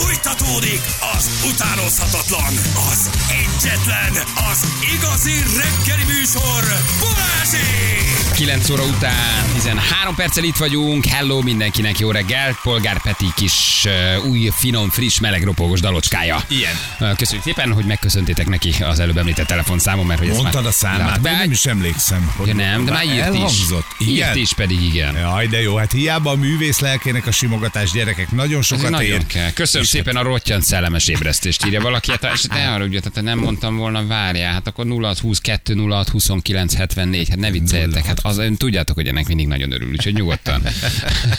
[0.00, 0.80] Fújtatódik
[1.16, 2.54] az utánozhatatlan,
[2.90, 4.12] az egyetlen,
[4.50, 6.64] az igazi reggeli műsor,
[7.00, 8.34] Balázsék!
[8.34, 11.04] 9 óra után 13 perccel itt vagyunk.
[11.04, 12.58] Hello mindenkinek, jó reggel.
[12.62, 13.86] Polgár Peti kis
[14.24, 16.42] új, finom, friss, meleg ropogós dalocskája.
[16.48, 17.16] Ilyen.
[17.16, 21.30] Köszönjük szépen, hogy megköszöntétek neki az előbb említett telefonszámon, mert hogy Mondtad a számát, Be,
[21.30, 22.32] de nem is emlékszem.
[22.36, 23.86] Hogy ja, nem, de már írt elhangzott.
[23.98, 24.06] is.
[24.06, 24.28] Igen?
[24.28, 25.16] Írt is pedig, igen.
[25.16, 29.26] Jaj, de jó, hát hiába a művész lelkének a simogatás gyerekek nagyon sokat nagyon ér.
[29.26, 29.50] kell.
[29.52, 32.10] Köszönöm szépen a rottyant szellemes ébresztést írja valaki.
[32.10, 36.74] Hát, és ne arra, ugye, tehát nem mondtam volna, várjál, hát akkor 0622 06 29
[36.74, 40.62] 74, hát ne vicceljetek, hát az, ön tudjátok, hogy ennek mindig nagyon örül, úgyhogy nyugodtan.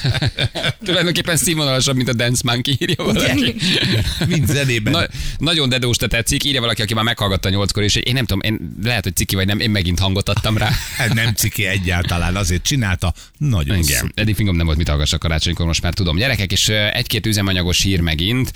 [0.86, 3.56] Tulajdonképpen színvonalasabb, mint a Dance Monkey, írja valaki.
[4.28, 4.94] Mind zenében.
[4.94, 5.04] Na,
[5.38, 8.76] nagyon dedós, te tetszik, írja valaki, aki már meghallgatta nyolckor, és én nem tudom, én
[8.84, 10.70] lehet, hogy ciki vagy nem, én megint hangot adtam rá.
[10.98, 13.14] Hát nem ciki egyáltalán, azért csinálta.
[13.38, 16.18] Nagyon Igen, eddig fingom nem volt mit hallgassak karácsonykor, most már tudom.
[16.18, 18.39] Gyerekek, és egy-két üzemanyagos hír megint.
[18.40, 18.52] and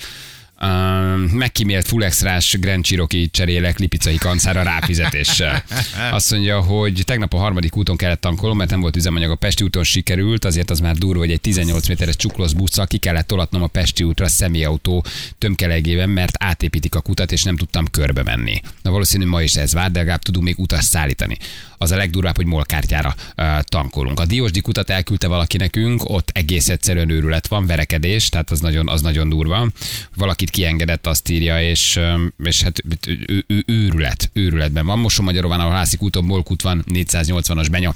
[0.63, 5.63] Uh, megkímélt full extrás Grand Cherokee cserélek lipicai kancára ráfizetéssel.
[6.11, 9.63] Azt mondja, hogy tegnap a harmadik úton kellett tankolnom, mert nem volt üzemanyag a Pesti
[9.63, 13.63] úton sikerült, azért az már durva, hogy egy 18 méteres csuklós busszal ki kellett tolatnom
[13.63, 15.05] a Pesti útra személyautó
[15.37, 18.61] tömkelegében, mert átépítik a kutat, és nem tudtam körbe menni.
[18.81, 21.37] Na valószínű ma is ez vár, de legalább tudunk még utas szállítani.
[21.77, 24.19] Az a legdurvább, hogy molkártyára uh, tankolunk.
[24.19, 28.89] A Diósdi kutat elküldte valaki nekünk, ott egész egyszerűen őrület van, verekedés, tehát az nagyon,
[28.89, 29.67] az nagyon durva.
[30.15, 31.99] Valakit kiengedett, azt írja, és,
[32.43, 34.99] és hát ő, ő, őrület, őrületben van.
[34.99, 37.95] Mosonmagyaróván, ahol Hászik úton, Molkút van, 480-as benya.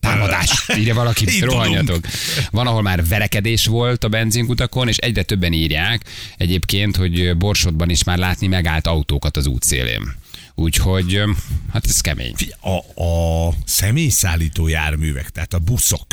[0.00, 1.52] Támadás, írja valaki, Indulunk.
[1.52, 2.06] rohanjatok.
[2.50, 6.04] Van, ahol már verekedés volt a benzinkutakon, és egyre többen írják
[6.36, 10.14] egyébként, hogy Borsodban is már látni megállt autókat az útszélén.
[10.54, 11.20] Úgyhogy,
[11.72, 12.34] hát ez kemény.
[12.60, 16.06] A, a személyszállító járművek, tehát a buszok,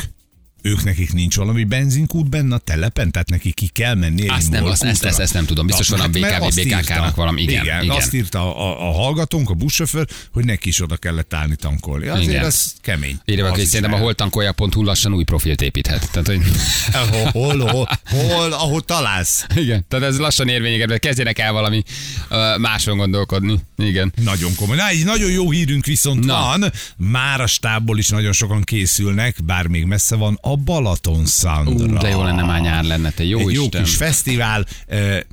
[0.62, 4.28] ők nekik nincs valami benzinkút benne a telepen, tehát nekik ki kell menni.
[4.28, 5.66] Azt nem, azt, ezt, ezt, ezt nem tudom.
[5.66, 7.42] Biztos van a Hát, BKV, BKK-nak valami.
[7.42, 7.96] Igen, igen, igen.
[7.96, 12.06] azt írta a, a, a hallgatónk, a buszsofőr, hogy neki is oda kellett állni tankolni.
[12.06, 12.44] Azért Igen.
[12.44, 13.18] az kemény.
[13.24, 14.04] Írja Az hogy szerintem a lehet.
[14.04, 16.10] holtankolja.hu lassan új profilt építhet.
[16.10, 16.40] Tehát, hogy...
[17.32, 19.46] hol, hol, hol, hol, ahol találsz.
[19.54, 21.82] Igen, tehát ez lassan érvényeket, kezdjenek el valami
[22.30, 23.58] uh, máson gondolkodni.
[23.76, 24.12] Igen.
[24.24, 24.76] Nagyon komoly.
[24.76, 26.32] Na, egy nagyon jó hírünk viszont Na.
[26.32, 26.72] van.
[26.96, 31.84] Már a stábból is nagyon sokan készülnek, bár még messze van a Balaton Soundra.
[31.86, 33.82] Ú, de jó lenne már nyár lenne, te jó egy jó Isten.
[33.82, 34.66] kis fesztivál.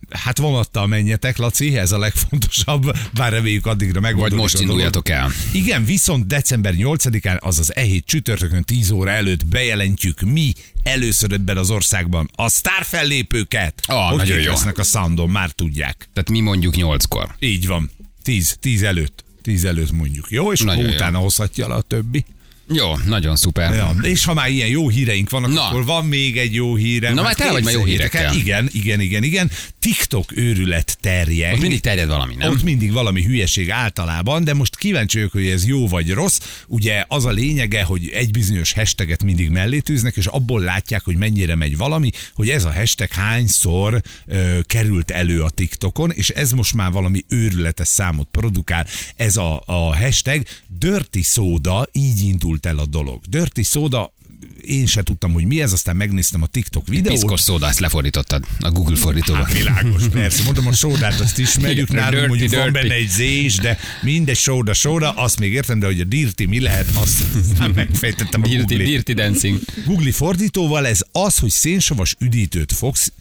[0.10, 4.72] Hát vonattal menjetek, Laci, ez a legfontosabb, bár reméljük addigra Vagy megoldódik most a dolog.
[4.72, 5.32] induljatok el.
[5.52, 10.54] Igen, viszont december 8-án, azaz e hét csütörtökön 10 óra előtt bejelentjük mi
[10.84, 13.74] először ebben az országban a sztárfellépőket.
[13.88, 14.54] Ah, hogy nagyon jó.
[14.76, 16.10] a Soundon, már tudják.
[16.14, 17.36] Tehát mi mondjuk nyolckor.
[17.40, 17.90] Így van.
[18.24, 19.24] 10, 10 előtt.
[19.42, 20.26] 10 előtt mondjuk.
[20.30, 20.96] Jó, és Nagyon akkor jó.
[20.96, 22.26] utána hozhatja le a többi.
[22.74, 23.74] Jó, nagyon szuper.
[23.74, 25.68] Ja, és ha már ilyen jó híreink vannak, Na.
[25.68, 27.14] akkor van még egy jó hírem.
[27.14, 28.34] Na, már tele vagy már jó el, hírekkel.
[28.34, 29.52] Igen, igen, igen, igen.
[29.80, 31.54] TikTok őrület terjeng.
[31.54, 32.52] Ott mindig terjed valami, nem?
[32.52, 36.40] Ott mindig valami hülyeség általában, de most kíváncsi vagyok, hogy ez jó vagy rossz.
[36.68, 41.16] Ugye az a lényege, hogy egy bizonyos hashtaget mindig mellé tűznek, és abból látják, hogy
[41.16, 46.52] mennyire megy valami, hogy ez a hashtag hányszor ö, került elő a TikTokon, és ez
[46.52, 48.86] most már valami őrületes számot produkál.
[49.16, 50.44] Ez a, a hashtag
[50.80, 52.22] Dirty Soda, így
[52.66, 53.22] indult el a dolog.
[53.30, 54.14] Dirty Soda
[54.62, 57.14] én se tudtam, hogy mi ez, aztán megnéztem a TikTok videót.
[57.14, 59.44] Piszkos szóda, ezt lefordítottad a Google fordítóba.
[59.44, 60.44] Hát világos, persze.
[60.44, 62.88] Mondom, a sódát azt ismerjük, nálunk dirty, mondjuk van dirty.
[62.88, 66.46] benne egy Z is, de mindegy sóda, sóda, azt még értem, de hogy a dirty
[66.48, 67.24] mi lehet, azt
[67.58, 68.84] nem megfejtettem a Dirty, Google.
[68.86, 69.60] dirty dancing.
[69.86, 73.12] Google fordítóval ez az, hogy szénsavas üdítőt fogsz,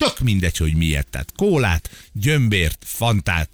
[0.00, 1.08] tök mindegy, hogy miért.
[1.08, 3.48] Tehát kólát, gyömbért, fantát,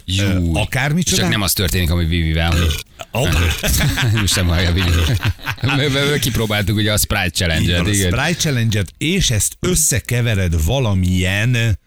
[0.53, 1.21] akármicsoda.
[1.21, 2.53] Csak nem az történik, ami Vivivel,
[4.21, 6.19] most nem hallja Vivi.
[6.19, 8.11] Kipróbáltuk ugye a Sprite Challenge-et, van, a igen.
[8.11, 11.79] Sprite challenge és ezt összekevered valamilyen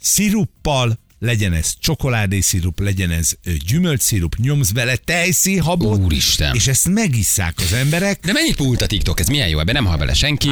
[0.00, 3.30] sziruppal, legyen ez csokoládészirup, legyen ez
[3.66, 6.54] gyümölcsszirup, nyomsz bele tejszínhabot, Úristen.
[6.54, 8.20] és ezt megisszák az emberek.
[8.24, 9.20] De mennyit pult a TikTok?
[9.20, 9.58] Ez milyen jó?
[9.58, 10.48] Ebben nem hal bele senki,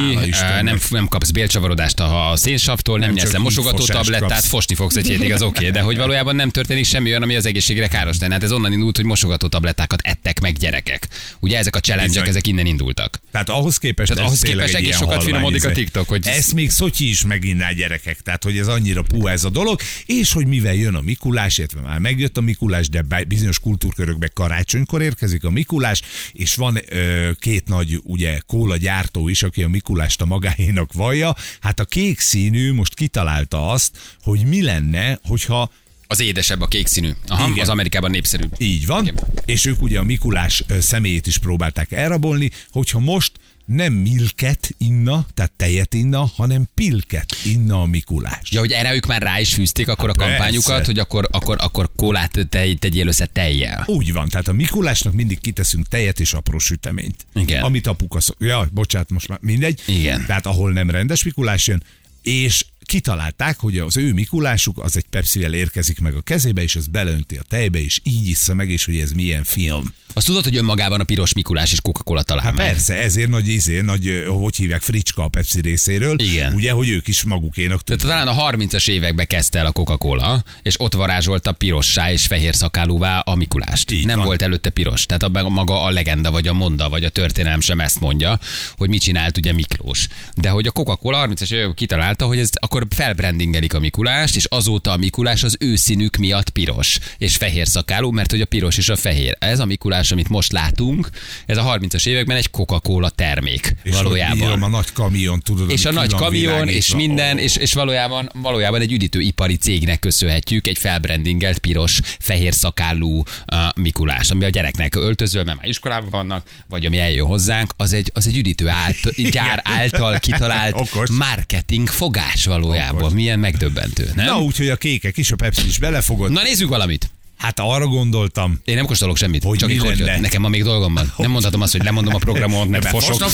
[0.61, 4.47] nem, nem kapsz bélcsavarodást a szénsavtól, nem, Nem nyersz mosogató tablettát, kapsz.
[4.47, 7.35] fosni fogsz egy hétig, az oké, okay, de hogy valójában nem történik semmi olyan, ami
[7.35, 8.33] az egészségre káros lenne.
[8.33, 11.07] Hát ez onnan indult, hogy mosogató tablettákat ettek meg gyerekek.
[11.39, 13.19] Ugye ezek a challenge ezek innen indultak.
[13.31, 15.81] Tehát ahhoz képest, Tehát ahhoz képest egy egész sokat finomodik a izé.
[15.81, 19.49] TikTok, hogy- Ezt még Szotyi is meginná gyerekek, tehát hogy ez annyira puha ez a
[19.49, 24.31] dolog, és hogy mivel jön a Mikulás, illetve már megjött a Mikulás, de bizonyos kultúrkörökben
[24.33, 26.01] karácsonykor érkezik a Mikulás,
[26.31, 31.35] és van ö, két nagy ugye kóla gyártó is, aki a Mikulást a magáénak vallja,
[31.59, 35.71] hát a kék színű most kitalálta azt, hogy mi lenne, hogyha
[36.07, 37.09] Az édesebb, a kék színű.
[37.27, 37.59] Aha, Igen.
[37.59, 38.55] az Amerikában népszerűbb.
[38.57, 39.19] így van, Igen.
[39.45, 43.31] és ők ugye a Mikulás személyét is próbálták elrabolni, hogyha most
[43.69, 48.51] nem milket inna, tehát tejet inna, hanem pilket inna a Mikulás.
[48.51, 50.85] Ja, hogy erre ők már rá is fűzték akkor a Hát kampányukat, persze.
[50.85, 53.83] hogy akkor, akkor, akkor kólát tej, tegyél össze tejjel.
[53.87, 57.25] Úgy van, tehát a Mikulásnak mindig kiteszünk tejet és apró süteményt.
[57.33, 57.63] Igen.
[57.63, 58.35] Amit apuka szok...
[58.39, 59.81] Ja, bocsánat, most már mindegy.
[59.85, 60.25] Igen.
[60.25, 61.83] Tehát ahol nem rendes Mikulás jön,
[62.21, 66.87] és kitalálták, hogy az ő Mikulásuk az egy pepsivel érkezik meg a kezébe, és az
[66.87, 69.93] beleönti a tejbe, és így issza meg, és hogy ez milyen film.
[70.13, 72.65] Azt tudod, hogy önmagában a piros Mikulás és Coca-Cola talál Hát meg?
[72.67, 76.19] persze, ezért nagy izé, nagy, hogy hívják, fricska a Pepsi részéről.
[76.19, 76.53] Igen.
[76.53, 80.79] Ugye, hogy ők is magukénak Tehát talán a 30-as években kezdte el a Coca-Cola, és
[80.79, 83.91] ott varázsolta pirossá és fehér szakálúvá a Mikulást.
[83.91, 84.25] Így nem van.
[84.25, 85.05] volt előtte piros.
[85.05, 88.39] Tehát a, maga a legenda, vagy a monda, vagy a történelem sem ezt mondja,
[88.77, 90.07] hogy mit csinált ugye Miklós.
[90.35, 94.91] De hogy a Coca-Cola 30-as években kitalálta, hogy ez akkor felbrandingelik a Mikulást, és azóta
[94.91, 98.89] a Mikulás az ő színük miatt piros és fehér szakálú, mert hogy a piros és
[98.89, 99.35] a fehér.
[99.39, 101.09] Ez a Mikulás, amit most látunk,
[101.45, 104.63] ez a 30-as években egy Coca-Cola termék és valójában.
[104.63, 108.91] A nagy kamion, tudod, És a nagy kamion, és minden, és, és valójában, valójában egy
[108.91, 115.57] üdítőipari cégnek köszönhetjük egy felbrandingelt piros, fehér szakállú uh, Mikulás, ami a gyereknek öltözöl, mert
[115.57, 120.19] már iskolában vannak, vagy ami eljön hozzánk, az egy, az egy üdítő által, gyár által
[120.19, 121.09] kitalált Okos.
[121.09, 123.01] marketing fogás valójában.
[123.01, 123.13] Okos.
[123.13, 124.25] Milyen megdöbbentő, nem?
[124.25, 126.29] Na, úgyhogy a kékek is, a Pepsi is belefogott.
[126.29, 127.09] Na nézzük valamit.
[127.39, 130.19] Hát arra gondoltam, Én nem kóstolok semmit, Hogy csak mi lenne?
[130.19, 131.13] Nekem ma még dolgom van.
[131.17, 133.31] Nem mondhatom azt, hogy lemondom a programot, mert fosok.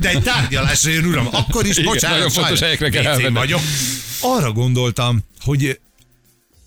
[0.00, 1.28] De egy tárgyalásra jön, uram.
[1.32, 2.16] Akkor is, Igen, bocsánat.
[2.16, 3.60] nagyon fontos helyekre kell vagyok.
[4.20, 5.80] Arra gondoltam, hogy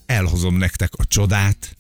[0.06, 1.76] elhozom nektek a csodát,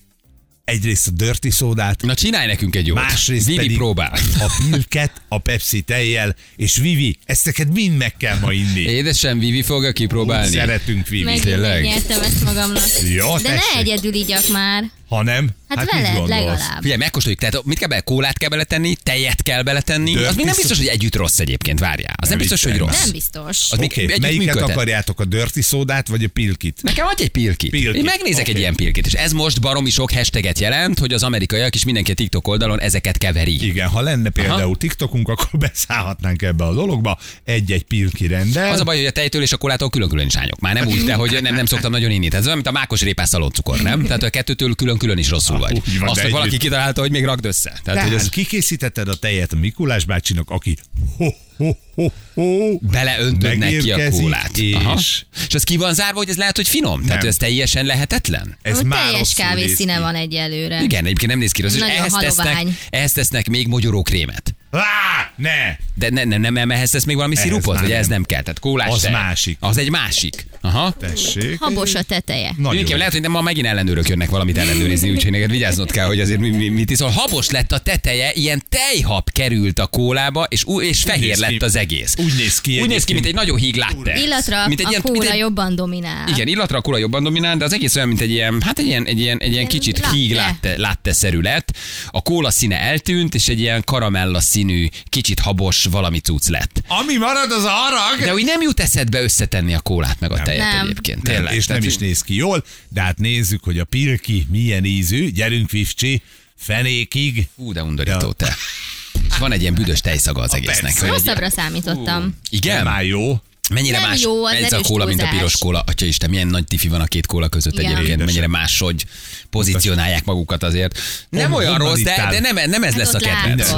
[0.65, 2.97] egyrészt a dirty szódát, Na csinálj nekünk egy jót.
[2.97, 4.11] másrészt Vivi pedig próbál.
[4.39, 8.79] a pilket, a Pepsi tejjel, és Vivi, ezt neked mind meg kell ma inni.
[8.81, 10.55] Édesem, Vivi fogja kipróbálni.
[10.55, 11.23] Szeretünk Vivi.
[11.23, 11.83] Meg Tényleg?
[11.83, 12.83] nyertem ezt magamnak.
[13.13, 13.77] Jó, De ne tessék.
[13.77, 14.83] egyedül igyak már.
[15.07, 16.81] Ha nem, Hát, mit veled legalább.
[16.81, 18.01] Figyelj, megkóstoljuk, tehát mit kell bele?
[18.01, 20.11] Kólát kell beletenni, tejet kell beletenni.
[20.11, 22.13] Dirty az még nem biztos, hogy együtt rossz egyébként, várjál.
[22.15, 23.01] Az nem, Nem biztos, hogy rossz.
[23.01, 23.71] Nem biztos.
[23.71, 24.69] Az még okay, együtt melyiket működhet.
[24.69, 26.79] akarjátok, a dirty szódát, vagy a pilkit?
[26.81, 27.69] Nekem adj egy pilkit.
[27.69, 27.95] Pilkit.
[27.95, 28.51] Én megnézek Oké.
[28.51, 32.11] egy ilyen pilkit, és ez most baromi sok hashtaget jelent, hogy az amerikaiak és mindenki
[32.11, 33.65] a TikTok oldalon ezeket keveri.
[33.65, 34.75] Igen, ha lenne például Aha.
[34.75, 37.19] TikTokunk, akkor beszállhatnánk ebbe a dologba.
[37.43, 38.71] Egy-egy pilki rendel.
[38.71, 40.59] Az a baj, hogy a tejtől és a kolától külön-külön is ányok.
[40.59, 42.27] Már nem úgy, de hogy nem, nem szoktam nagyon inni.
[42.27, 44.03] Tehát ez olyan, mint a mákos répás szaloncukor, nem?
[44.03, 44.75] Tehát a kettőtől
[45.05, 45.81] külön-külön is rosszul vagy.
[45.87, 47.69] Úgy van, Azt, hogy valaki kitalálta, hogy még rakd össze.
[47.69, 50.77] Tehát, Tehát, hogy ez kikészítetted a tejet a Mikulás bácsinak, aki
[51.17, 54.57] ho, ho, ho, ho, beleöntöd neki a kólát.
[54.57, 54.99] És Aha.
[55.47, 57.01] És ez ki van zárva, hogy ez lehet, hogy finom?
[57.01, 57.29] Tehát Nem.
[57.29, 58.57] ez teljesen lehetetlen?
[58.61, 60.81] ez Úgy már teljes kávészíne van egyelőre.
[60.81, 64.55] Igen, egyébként nem néz ki rossz, Nagyon ehhez tesznek, ehhez tesznek még mogyorókrémet.
[64.71, 65.49] Á, ne!
[65.93, 67.79] De ne, ne, nem, nem ehhez tesz még valami Ehhez szirupot?
[67.79, 68.23] Vagy ez nem.
[68.23, 68.41] kell?
[68.41, 69.11] Tehát kólás Az tej.
[69.11, 69.57] másik.
[69.59, 70.45] Az egy másik.
[70.61, 70.95] Aha.
[70.99, 71.59] Tessék.
[71.59, 72.43] Habos a teteje.
[72.47, 72.97] Nagyon Mindenki, jó.
[72.97, 76.39] lehet, hogy nem ma megint ellenőrök jönnek valamit ellenőrizni, úgyhogy neked vigyáznod kell, hogy azért
[76.39, 77.09] mi, mi, mit iszol.
[77.09, 81.83] Habos lett a teteje, ilyen tejhab került a kólába, és, és fehér lett az egész.
[82.17, 84.19] Úgy néz ki Úgy néz ki, mint egy nagyon híg latte.
[84.19, 86.27] Illatra mint egy a ilyen, kóla mint egy, jobban dominál.
[86.27, 88.85] Igen, illatra a kóla jobban dominál, de az egész olyan, mint egy ilyen, hát egy
[88.85, 90.15] ilyen, egy ilyen, egy ilyen kicsit latte.
[90.15, 91.77] híg latte, latte szerű lett.
[92.11, 96.81] A kóla színe eltűnt, és egy ilyen karamella színű, kicsit habos valami cucc lett.
[96.87, 98.25] Ami marad, az a harag.
[98.25, 100.85] De úgy nem jut eszedbe összetenni a kólát meg a tejet Nem.
[100.85, 101.21] egyébként.
[101.23, 101.55] Nem, Tényleg.
[101.55, 105.31] és nem is néz ki jól, de hát nézzük, hogy a pilki milyen ízű.
[105.31, 106.21] Gyerünk, Vivcsi,
[106.55, 107.47] fenékig.
[107.55, 108.55] Hú, de undorító te.
[109.39, 110.81] Van egy ilyen büdös tejszaga az egésznek.
[110.81, 111.07] persze.
[111.07, 112.37] Rosszabbra számítottam.
[112.49, 112.75] Igen?
[112.83, 113.39] Nem áll jó.
[113.73, 115.37] Mennyire Nem más jó, az ez a kóla, mint a túlzás.
[115.39, 115.83] piros kóla.
[115.87, 117.85] Atya Isten, milyen nagy tifi van a két kóla között Igen.
[117.85, 118.25] egyébként, Édesem.
[118.25, 119.05] mennyire máshogy
[119.49, 120.99] pozícionálják magukat azért.
[121.29, 123.71] Nem Hon- olyan rossz, de, de nem, nem ez Hát lesz a kedvenc.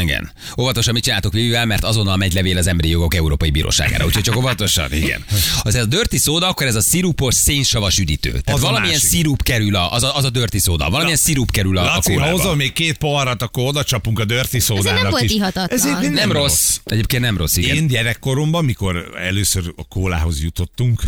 [0.00, 0.30] Igen.
[0.58, 4.04] Óvatosan mit csináltok Vivivel, mert azonnal megy levél az Emberi Jogok Európai Bíróságára.
[4.04, 5.24] Úgyhogy csak óvatosan, igen.
[5.62, 8.30] Az ez a dirty szóda, akkor ez a szirupos szénsavas üdítő.
[8.30, 10.90] Tehát Az a valamilyen szirup kerül a, az a, az a dirty szóda.
[10.90, 12.36] Valamilyen szirup kerül a, a Laci, ha kólába.
[12.38, 15.78] hozol még két poharat, akkor oda csapunk a dirty szódának nem volt ihatatlan.
[15.78, 16.76] Ezért nem, Nem rossz.
[16.84, 17.76] Egyébként nem rossz, igen.
[17.76, 21.02] Én gyerekkoromban, mikor először a kólához jutottunk,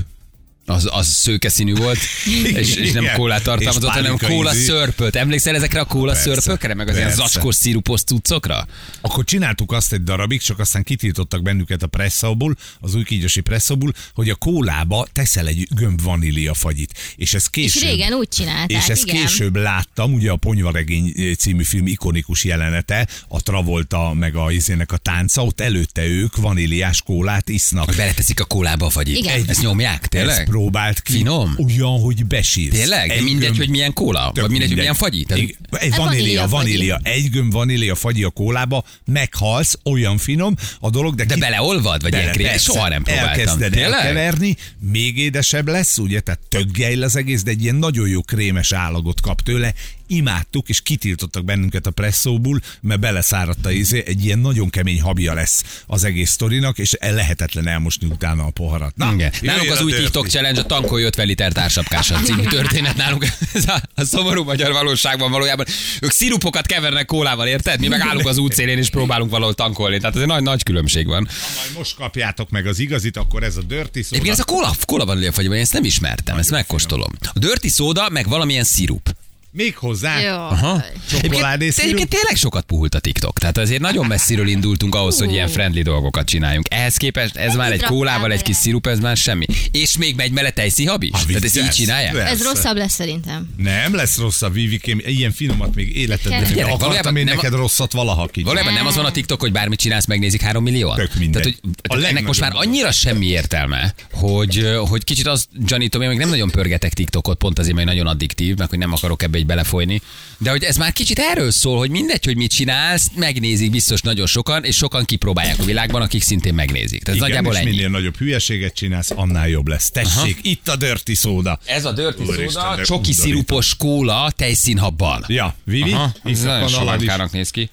[0.69, 1.99] Az, az szőke színű volt,
[2.61, 5.17] és, és nem kólát És tartalmazott, hanem kóla szörpöt.
[5.17, 7.23] Emlékszel ezekre a kóla Persze, szörpökre, meg az ilyen persze.
[7.23, 8.67] zacskós szirupos cuccokra?
[9.01, 13.93] akkor csináltuk azt egy darabig, csak aztán kitiltottak bennünket a presszóból, az új kígyósi presszóból,
[14.15, 16.95] hogy a kólába teszel egy gömb vanília fagyit.
[17.17, 17.83] És ez És később...
[17.83, 19.21] régen úgy csinálták, És ezt igen.
[19.21, 24.93] később láttam, ugye a Ponyvaregény eh, című film ikonikus jelenete, a Travolta meg a izének
[24.93, 27.95] a tánca, ott előtte ők vaníliás kólát isznak.
[27.97, 29.17] Beleteszik a kólába a fagyit.
[29.17, 29.45] Igen.
[29.47, 30.47] Ezt nyomják, Ezt tényleg?
[30.59, 31.13] Próbált ki.
[31.13, 31.57] Finom?
[31.67, 32.77] Olyan, hogy besírsz.
[32.79, 33.11] Tényleg?
[33.11, 34.31] Egy mindegy, gömb- hogy milyen kóla?
[34.35, 34.77] Tök Vagy mindegy, hogy mindegy.
[34.77, 35.25] milyen fagyi?
[35.25, 35.45] Tehát-.
[35.85, 37.01] Egy Hát vanília, vanília vanília.
[37.03, 42.03] Egy gömb vanília fagyi a kólába, meghalsz, olyan finom a dolog, de, De ki- beleolvad?
[42.03, 42.47] Vagy ilyen krém?
[42.47, 42.73] persze.
[42.73, 43.31] Soha nem próbáltam.
[43.39, 43.93] Elkezded Tényleg?
[43.93, 48.23] elkeverni, még édesebb lesz, ugye, tehát tök gejl az egész, de egy ilyen nagyon jó
[48.23, 49.75] krémes állagot kap tőle,
[50.09, 55.35] imádtuk, és kitiltottak bennünket a presszóból, mert beleszáradt a izé, egy ilyen nagyon kemény habja
[55.35, 58.97] lesz az egész sztorinak, és lehetetlen elmosni utána a poharat.
[58.97, 59.33] Na, Igen.
[59.41, 59.93] Nálunk az új.
[59.93, 63.27] TikTok challenge a tankolj 50 liter társapkással című történet nálunk.
[63.55, 65.67] Ez a, a szomorú magyar valóságban valójában.
[66.01, 67.81] Ők szirupokat kevernek kólával, érted?
[67.81, 69.99] Mi meg állunk az útszélén és próbálunk valahol tankolni.
[69.99, 71.29] Tehát ez egy nagy, nagy különbség van.
[71.57, 74.07] Majd most kapjátok meg az igazit, akkor ez a dirty szóda.
[74.11, 77.13] Egyébként ez a kóla, kóla van én ezt nem ismertem, ezt megkóstolom.
[77.33, 79.17] A dirty szóda, meg valamilyen szirup.
[79.59, 80.35] Még hozzá Jó.
[80.35, 80.85] Aha.
[81.11, 83.39] csokoládé Egyébként, egyébként tényleg sokat puhult a TikTok.
[83.39, 86.67] Tehát azért nagyon messziről indultunk ahhoz, hogy ilyen friendly dolgokat csináljunk.
[86.71, 89.47] Ehhez képest ez már egy kólával, egy kis szirup, ez már semmi.
[89.71, 91.11] És még megy mellett tejszihab is?
[91.13, 92.17] Ah, Tehát ezt így csinálják?
[92.17, 93.49] Ez rosszabb lesz szerintem.
[93.57, 97.93] Nem lesz rosszabb, Vivikém, ilyen finomat még életedben nem akartam valójában én nem neked rosszat
[97.93, 98.43] valaha ki.
[98.43, 100.97] Valójában nem az van a TikTok, hogy bármit csinálsz, megnézik három millióan?
[100.97, 101.43] Tök mindegy.
[101.43, 106.19] Tehát, hogy, ennek most már annyira semmi értelme, hogy, hogy kicsit azt gyanítom, én még
[106.19, 109.47] nem nagyon pörgetek TikTokot, pont azért, mert nagyon addiktív, meg hogy nem akarok ebbe egy
[109.49, 110.01] belefolyni.
[110.39, 114.27] De hogy ez már kicsit erről szól, hogy mindegy, hogy mit csinálsz, megnézik biztos nagyon
[114.27, 117.03] sokan, és sokan kipróbálják a világban, akik szintén megnézik.
[117.03, 117.71] Tehát ez Igen, nagyjából és ennyi.
[117.71, 119.91] minél nagyobb hülyeséget csinálsz, annál jobb lesz.
[119.91, 120.41] Tessék, Aha.
[120.43, 121.59] itt a dirty szóda.
[121.65, 125.25] Ez a soda, de csoki szirupos kóla tejszínhabbal.
[125.27, 127.71] Ja, Vivi, Aha, ez nagyon somankának néz ki.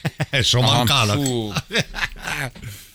[0.42, 1.18] Somankának.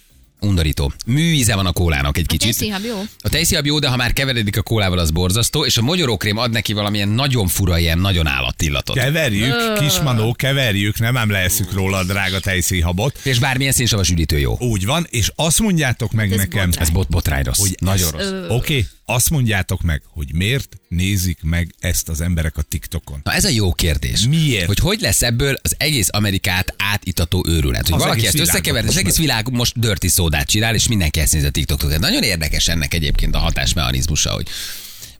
[0.43, 0.91] Undorító.
[1.05, 2.57] Műíze van a kólának egy A kicsit.
[2.57, 3.01] tejszínhab jó?
[3.21, 6.51] A tejszínhab jó, de ha már keveredik a kólával, az borzasztó, és a mogyorókrém ad
[6.51, 8.95] neki valamilyen nagyon fura, ilyen nagyon állatillatot.
[8.95, 13.19] Keverjük, kismanó, keverjük, nem ám leeszük róla a drága tejszínhabot.
[13.23, 14.57] És bármilyen szénsavas üdítő jó.
[14.59, 16.83] Úgy van, és azt mondjátok meg Ez nekem, botrány.
[16.87, 17.59] Ez bot botrány rossz.
[17.59, 18.31] hogy nagyon ez- rossz.
[18.31, 23.19] Oké, okay, azt mondjátok meg, hogy miért nézik meg ezt az emberek a TikTokon.
[23.23, 24.27] Na ez a jó kérdés.
[24.27, 24.67] Miért?
[24.67, 27.87] Hogy hogy lesz ebből az egész Amerikát átítató őrület.
[27.87, 31.19] Hogy Az valaki ezt összekevert, és az egész világ most dirty szódát csinál, és mindenki
[31.19, 31.91] ezt nézi a TikTokot.
[31.91, 34.47] Ez nagyon érdekes ennek egyébként a hatásmechanizmusa, hogy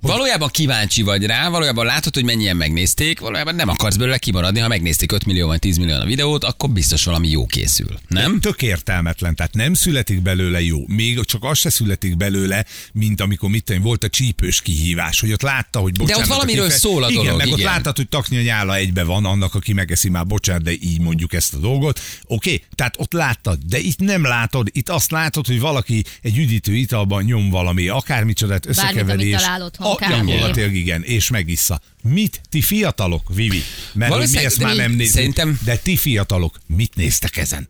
[0.07, 4.67] Valójában kíváncsi vagy rá, valójában látod, hogy mennyien megnézték, valójában nem akarsz belőle kimaradni, ha
[4.67, 8.00] megnézték 5 millió vagy 10 millió a videót, akkor biztos valami jó készül.
[8.07, 8.39] Nem?
[8.39, 10.77] Tök értelmetlen, tehát nem születik belőle jó.
[10.88, 15.31] Még csak az se születik belőle, mint amikor mit tenni, volt a csípős kihívás, hogy
[15.31, 16.24] ott látta, hogy bocsánat.
[16.24, 17.72] ott valamiről aki fe- szól a igen, dolog, meg ott igen.
[17.72, 21.33] láttad, hogy takni a nyála egybe van, annak, aki megeszi már, bocsánat, de így mondjuk
[21.33, 22.00] ezt a dolgot.
[22.25, 22.63] Oké, okay?
[22.75, 27.24] tehát ott láttad, de itt nem látod, itt azt látod, hogy valaki egy üdítő italban
[27.24, 29.12] nyom valami, akármicsodát összekeveri.
[29.12, 29.62] amit és- talál
[29.95, 30.09] kb.
[30.09, 31.81] gyakorlatilag igen, és megissza.
[32.03, 32.41] Mit?
[32.50, 33.62] Ti fiatalok, Vivi?
[33.93, 37.69] Mert hogy mi ezt már nem nézzük, szerintem- de ti fiatalok, mit néztek ezen?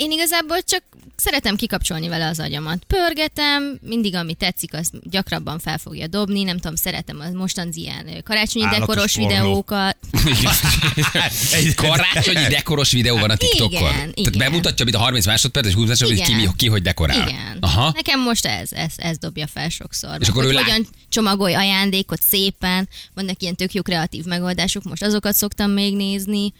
[0.00, 0.82] Én igazából csak
[1.16, 2.84] szeretem kikapcsolni vele az agyamat.
[2.84, 8.22] Pörgetem, mindig ami tetszik, azt gyakrabban fel fogja dobni, nem tudom, szeretem az mostan ilyen
[8.24, 9.28] karácsonyi Állatos dekoros pornó.
[9.28, 9.96] videókat.
[11.52, 13.70] Egy- Karácsonyi dekoros videó van a TikTokon.
[13.80, 14.32] Igen, Tehát igen.
[14.38, 17.28] bemutatja, mint a 30 másodperc, és 20 másodperc, hogy ki, ki hogy dekorál.
[17.28, 17.56] Igen.
[17.60, 17.92] Aha.
[17.94, 20.10] Nekem most ez, ez, ez dobja fel sokszor.
[20.10, 24.82] Meg akkor hogy ő lát- hogyan csomagolj ajándékot szépen, vannak ilyen tök jó kreatív megoldások,
[24.82, 26.52] most azokat szoktam még nézni.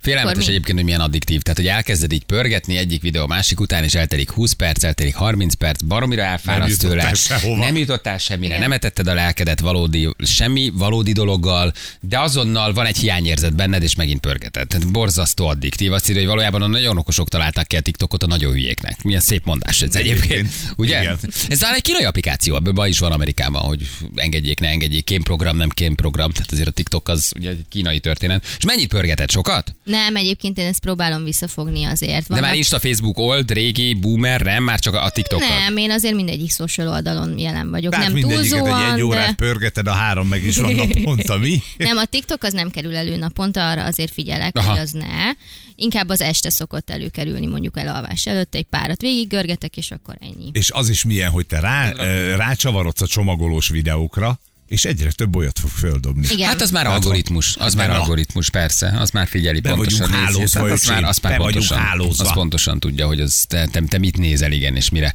[0.00, 1.42] Félelmetes Akkor egyébként, hogy milyen addiktív.
[1.42, 5.14] Tehát, hogy elkezded így pörgetni egyik videó a másik után, és eltelik 20 perc, eltelik
[5.14, 6.94] 30 perc, baromira elfáradsz Nem tőle.
[6.94, 7.64] jutottál sehova.
[7.64, 8.60] Nem jutottál semmire, Igen.
[8.60, 13.94] nem etetted a lelkedet valódi, semmi valódi dologgal, de azonnal van egy hiányérzet benned, és
[13.94, 14.66] megint pörgeted.
[14.68, 15.92] Tehát borzasztó addiktív.
[15.92, 19.02] Azt írja, hogy valójában a nagyon okosok találták ki a TikTokot a nagyon hülyéknek.
[19.02, 20.24] Milyen szép mondás ez egyébként.
[20.30, 21.00] Egyébként, Ugye?
[21.02, 21.18] igen.
[21.48, 25.56] Ez talán egy kínai applikáció, ebből baj is van Amerikában, hogy engedjék, ne engedjék, kémprogram,
[25.56, 26.30] nem kémprogram.
[26.30, 28.44] Tehát azért a TikTok az ugye egy kínai történet.
[28.58, 29.30] És mennyit pörgeted?
[29.30, 29.75] Sokat?
[29.86, 32.28] Nem, egyébként én ezt próbálom visszafogni azért.
[32.28, 34.62] De már Insta, Facebook, old, régi, boomer, nem?
[34.64, 35.40] Már csak a TikTok.
[35.40, 37.92] Nem, én azért mindegyik social oldalon jelen vagyok.
[37.92, 39.34] Tehát nem mindegyiket egy, túlzóan, egy órát de...
[39.34, 41.62] pörgeted, a három meg is van naponta, mi?
[41.76, 44.70] Nem, a TikTok az nem kerül elő naponta, arra azért figyelek, Aha.
[44.70, 45.30] hogy az ne.
[45.74, 50.50] Inkább az este szokott előkerülni, mondjuk elalvás előtt, egy párat végiggörgetek, és akkor ennyi.
[50.52, 51.92] És az is milyen, hogy te rá,
[52.36, 56.26] rácsavarodsz a csomagolós videókra, és egyre több olyat fog földobni.
[56.30, 56.48] Igen.
[56.48, 59.98] Hát az már Hát algoritmus, az már algoritmus, persze, az már figyeli Be pontosan.
[59.98, 60.32] vagyunk nézi.
[60.32, 62.24] hálózva, Tehát az már, az már pontosan, hálózva.
[62.24, 65.14] az pontosan tudja, hogy az, te, te, te, mit nézel, igen, és mire.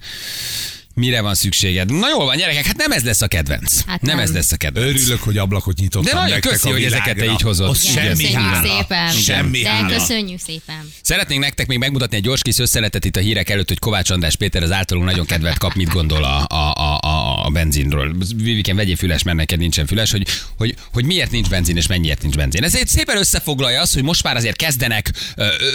[0.94, 1.92] Mire van szükséged?
[1.92, 3.82] Na jól van, gyerekek, hát nem ez lesz a kedvenc.
[3.86, 4.16] Hát nem.
[4.16, 4.26] nem.
[4.26, 4.88] ez lesz a kedvenc.
[4.88, 7.78] Örülök, hogy ablakot nyitottam De nagyon köszi, a hogy ezeket te így hozod.
[7.82, 8.68] Igen, semmi köszönjük hála.
[8.68, 9.12] szépen.
[9.12, 9.98] Semmi De hála.
[9.98, 10.92] köszönjük szépen.
[11.02, 14.36] Szeretnénk nektek még megmutatni egy gyors kis összeletet itt a hírek előtt, hogy Kovács András
[14.36, 18.16] Péter az általunk nagyon kedvelt kap, mit gondol a, a, a, a, a benzinről.
[18.36, 22.22] Viviken, vegyél füles, mert neked nincsen füles, hogy, hogy, hogy miért nincs benzin és mennyiért
[22.22, 22.64] nincs benzin.
[22.64, 25.12] Ez egy szépen összefoglalja azt, hogy most már azért kezdenek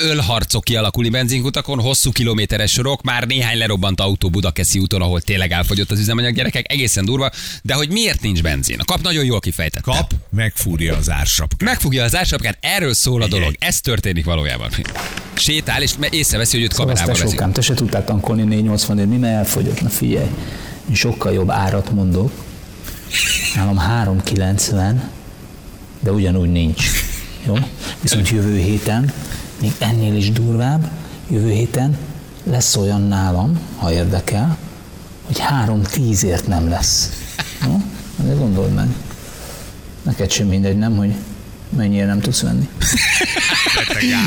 [0.02, 5.90] ölharcok kialakulni benzinkutakon, hosszú kilométeres sorok, már néhány lerobbant autó Budakeszi úton, ahol tényleg elfogyott
[5.90, 7.30] az üzemanyag gyerekek, egészen durva,
[7.62, 8.78] de hogy miért nincs benzin?
[8.80, 9.92] A kap nagyon jól kifejtette.
[9.92, 11.62] Kap, megfúrja az ársapkát.
[11.62, 13.54] Megfogja az ársapkát, erről szól a dolog.
[13.58, 14.70] Ez történik valójában.
[15.34, 17.38] Sétál, és me- észreveszi, hogy őt Szóval kamerába azt te veszik.
[17.38, 19.80] sokám, te se tudtál tankolni 480 mi mert elfogyott.
[19.80, 20.28] Na figyelj,
[20.88, 22.32] én sokkal jobb árat mondok.
[23.54, 25.10] Nálam 390,
[26.00, 26.90] de ugyanúgy nincs.
[27.46, 27.54] Jó?
[28.00, 29.12] Viszont jövő héten,
[29.60, 30.90] még ennél is durvább,
[31.30, 31.96] jövő héten
[32.44, 34.58] lesz olyan nálam, ha érdekel,
[35.26, 37.10] hogy három tízért nem lesz.
[37.64, 37.82] Jó?
[38.16, 38.88] De gondold meg.
[40.02, 41.10] Neked sem mindegy, nem, hogy
[41.76, 42.68] mennyire nem tudsz venni.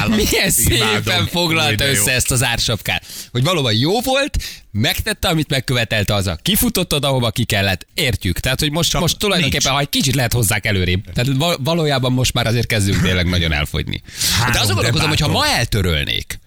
[0.07, 1.89] Milyen szépen foglalta jó.
[1.91, 3.05] össze ezt az ársapkát.
[3.31, 4.37] Hogy valóban jó volt,
[4.71, 7.87] megtette, amit megkövetelte az a kifutottad, ahova ki kellett.
[7.93, 8.39] Értjük.
[8.39, 9.75] Tehát, hogy most, Csak most tulajdonképpen, nincs.
[9.75, 11.03] ha egy kicsit lehet hozzák előrébb.
[11.13, 14.01] Tehát val- valójában most már azért kezdünk tényleg nagyon elfogyni.
[14.37, 16.38] Három, De azon gondolkozom, hogy ha ma eltörölnék,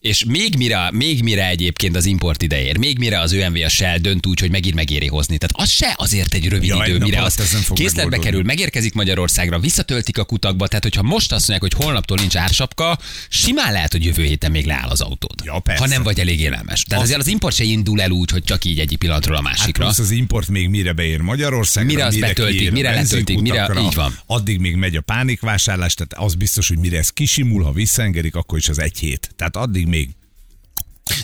[0.00, 3.98] és még mire, még mire egyébként az import ideér, még mire az ÖMV a Shell
[3.98, 5.38] dönt úgy, hogy megint megéri hozni.
[5.38, 9.58] Tehát az se azért egy rövid Ja, idő, mire alatt az készletbe kerül, megérkezik Magyarországra,
[9.58, 12.98] visszatöltik a kutakba, tehát hogyha most azt mondják, hogy holnaptól nincs ársapka,
[13.28, 15.40] simán lehet, hogy jövő héten még leáll az autód.
[15.44, 15.82] Ja, persze.
[15.82, 16.82] ha nem vagy elég élelmes.
[16.82, 19.42] Tehát Az- azért az import se indul el úgy, hogy csak így egyik pillanatról a
[19.44, 19.84] Hát másikra.
[19.84, 23.80] plusz az import még mire beér Magyarországra, Mire azt betöltik, kiér a mire letöltik, mire-
[23.80, 24.18] így van.
[24.26, 28.58] Addig még megy a pánikvásárlás, tehát az biztos, hogy mire ez kisimul, ha visszaengedik, akkor
[28.58, 29.30] is az egy hét.
[29.36, 30.10] Tehát addig még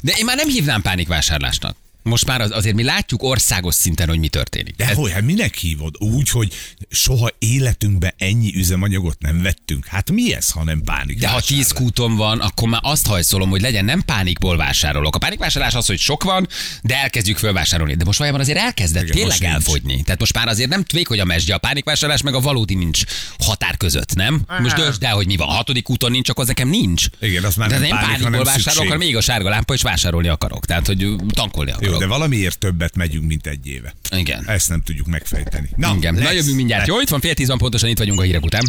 [0.03, 1.77] De én már nem hívnám pánikvásárlásnak.
[2.03, 4.77] Most már az, azért mi látjuk országos szinten, hogy mi történik.
[4.77, 5.95] De hogy, hát minek hívod?
[5.99, 6.53] Úgy, hogy
[6.91, 9.87] soha életünkben ennyi üzemanyagot nem vettünk.
[9.87, 11.19] Hát mi ez, ha nem pánik?
[11.19, 15.15] De ha tíz kúton van, akkor már azt hajszolom, hogy legyen nem pánikból vásárolok.
[15.15, 16.49] A pánikvásárlás az, hogy sok van,
[16.83, 17.95] de elkezdjük fölvásárolni.
[17.95, 19.55] De most valójában azért elkezdett Igen, tényleg most nincs.
[19.55, 20.03] elfogyni.
[20.03, 23.03] Tehát most már azért nem vékony a mesdje, a pánikvásárlás meg a valódi nincs
[23.39, 24.43] határ között, nem?
[24.63, 25.49] Most döntsd el, hogy mi van.
[25.49, 27.07] A hatodik úton nincs, akkor az nekem nincs.
[27.21, 29.75] Igen, az már de nem én pánik, pánikból hanem vásárolok, hanem még a sárga lámpa,
[29.75, 30.67] és vásárolni akarok.
[30.67, 31.88] Tehát, hogy tankolni akarok.
[31.93, 33.95] Jó, de valamiért többet megyünk, mint egy éve.
[34.17, 34.45] Igen.
[34.47, 35.69] Ezt nem tudjuk megfejteni.
[35.77, 36.87] Na, Igen, lesz, na jövünk mindjárt.
[36.87, 36.97] lesz.
[36.97, 38.63] Jó, itt van fél tíz van pontosan, itt vagyunk a hírek után.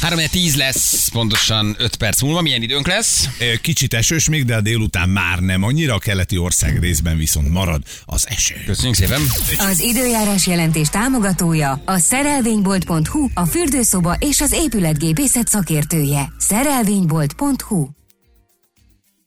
[0.00, 2.40] 3 10 lesz, pontosan 5 perc múlva.
[2.40, 3.28] Milyen időnk lesz?
[3.60, 7.82] Kicsit esős még, de a délután már nem annyira, a keleti ország részben viszont marad
[8.04, 8.54] az eső.
[8.66, 9.20] Köszönjük szépen.
[9.58, 16.32] Az időjárás jelentés támogatója a szerelvénybolt.hu, a fürdőszoba és az épületgépészet szakértője.
[16.38, 17.86] Szerelvénybolt.hu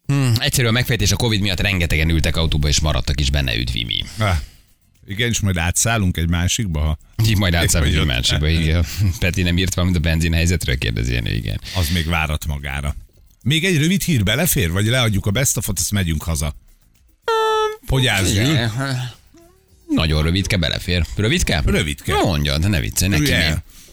[0.07, 4.03] Hm, egyszerűen a megfejtés a Covid miatt rengetegen ültek autóba, és maradtak is benne üdvimi.
[4.17, 4.37] Ah,
[5.07, 8.48] igen, és majd átszállunk egy másikba, ha Így majd átszállunk egy másikba.
[8.48, 8.85] Igen.
[9.20, 11.61] Peti nem írt valamit a benzin helyzetről, kérdezi igen.
[11.75, 12.96] az még várat magára.
[13.43, 16.55] Még egy rövid hír belefér, vagy leadjuk a best of azt megyünk haza?
[17.87, 18.33] Hogy állsz.
[19.87, 21.05] Nagyon rövidke, belefér.
[21.15, 21.61] Rövidke?
[21.65, 22.11] Rövidke.
[22.11, 23.33] Na mondja, de ne viccelj neki.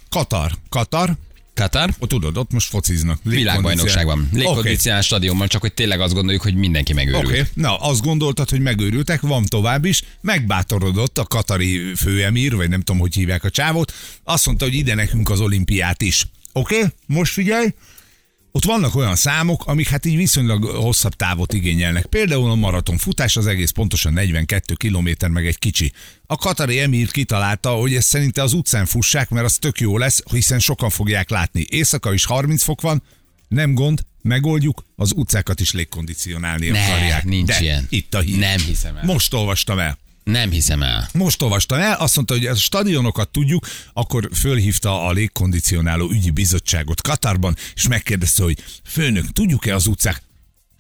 [0.09, 0.53] Katar.
[0.68, 1.16] Katar.
[1.55, 1.95] Katar?
[1.99, 3.19] Ott tudod, ott most fociznak.
[3.23, 4.29] Világbajnokság van.
[4.33, 4.38] Oké.
[4.38, 7.25] Légkondicionális stadionban, csak hogy tényleg azt gondoljuk, hogy mindenki megőrült.
[7.25, 7.43] Okay.
[7.55, 13.01] na azt gondoltad, hogy megőrültek, van tovább is, megbátorodott a katari főemír, vagy nem tudom,
[13.01, 13.93] hogy hívják a csávót,
[14.25, 16.27] azt mondta, hogy ide nekünk az olimpiát is.
[16.53, 16.88] Oké, okay?
[17.07, 17.69] most figyelj,
[18.57, 22.07] ott vannak olyan számok, amik hát így viszonylag hosszabb távot igényelnek.
[22.07, 25.93] Például a maraton futás az egész pontosan 42 km meg egy kicsi.
[26.27, 30.23] A katari emír kitalálta, hogy ezt szerinte az utcán fussák, mert az tök jó lesz,
[30.31, 31.67] hiszen sokan fogják látni.
[31.69, 33.03] Éjszaka is 30 fok van,
[33.49, 37.25] nem gond, megoldjuk, az utcákat is légkondicionálni Ne, akarják.
[37.25, 37.87] nincs De ilyen.
[37.90, 38.38] Itt a hír.
[38.38, 39.05] Nem hiszem el.
[39.05, 39.99] Most olvastam el.
[40.25, 41.09] Nem hiszem el.
[41.13, 47.01] Most olvastam el, azt mondta, hogy a stadionokat tudjuk, akkor fölhívta a légkondicionáló ügyi bizottságot
[47.01, 50.23] Katarban, és megkérdezte, hogy főnök, tudjuk-e az utcák?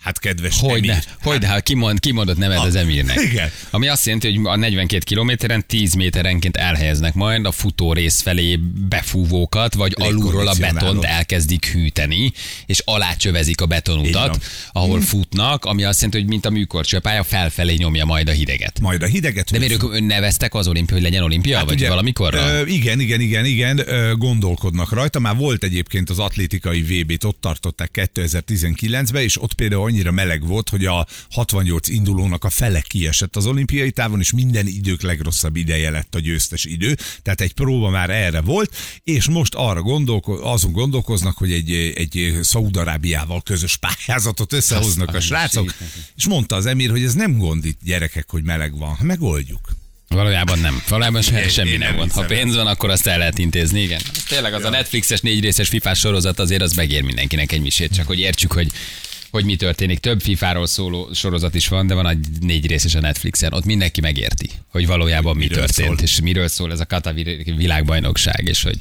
[0.04, 3.20] Hát kedves Hogyne, emír, hogyne, ha kimond, kimondott neved az emírnek.
[3.30, 3.50] igen.
[3.70, 8.56] Ami azt jelenti, hogy a 42 kilométeren 10 méterenként elhelyeznek majd a futó rész felé
[8.88, 12.32] befúvókat, vagy alulról a betont elkezdik hűteni,
[12.66, 18.04] és alácsövezik a betonutat, ahol futnak, ami azt jelenti, hogy mint a műkorcsőpálya felfelé nyomja
[18.04, 18.80] majd a hideget.
[18.80, 19.50] Majd a hideget.
[19.50, 22.50] De hogy miért ők önneveztek az olimpia, hogy legyen olimpia, hát vagy ugye, valamikorra?
[22.50, 25.18] Ö, igen, igen, igen, igen, ö, gondolkodnak rajta.
[25.18, 30.68] Már volt egyébként az atlétikai VB-t, ott tartották 2019-ben, és ott például annyira meleg volt,
[30.68, 35.90] hogy a 68 indulónak a fele kiesett az olimpiai távon, és minden idők legrosszabb ideje
[35.90, 36.96] lett a győztes idő.
[37.22, 42.38] Tehát egy próba már erre volt, és most arra gondolko- azon gondolkoznak, hogy egy, egy
[42.42, 47.38] Szaudarábiával közös pályázatot összehoznak a Azt srácok, segít és mondta az emír, hogy ez nem
[47.38, 49.68] gond itt gyerekek, hogy meleg van, megoldjuk.
[50.08, 50.82] Valójában nem.
[50.88, 52.10] Valójában se, semmi én nem nem van.
[52.10, 54.00] Ha pénz van, akkor azt el lehet intézni, igen.
[54.14, 57.94] Ez tényleg az a Netflixes négy részes FIFA sorozat azért az megér mindenkinek egy misét,
[57.94, 58.70] csak hogy értsük, hogy
[59.34, 59.98] hogy mi történik.
[59.98, 63.52] Több FIFA-ról szóló sorozat is van, de van egy négy részes a Netflixen.
[63.52, 66.02] Ott mindenki megérti, hogy valójában mi Miről történt, szól.
[66.02, 67.12] és miről szól ez a Kata
[67.56, 68.78] világbajnokság, és hogy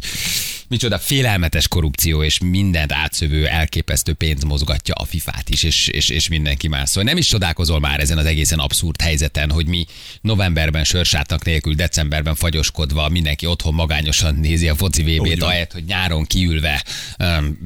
[0.68, 6.28] micsoda félelmetes korrupció, és mindent átszövő, elképesztő pénz mozgatja a FIFA-t is, és, és, és
[6.28, 6.90] mindenki más.
[6.90, 9.86] Szóval nem is csodálkozol már ezen az egészen abszurd helyzeten, hogy mi
[10.22, 16.26] novemberben sörsátnak nélkül, decemberben fagyoskodva, mindenki otthon magányosan nézi a foci VB-t, ahelyett, hogy nyáron
[16.26, 16.84] kiülve
[17.20, 17.58] um,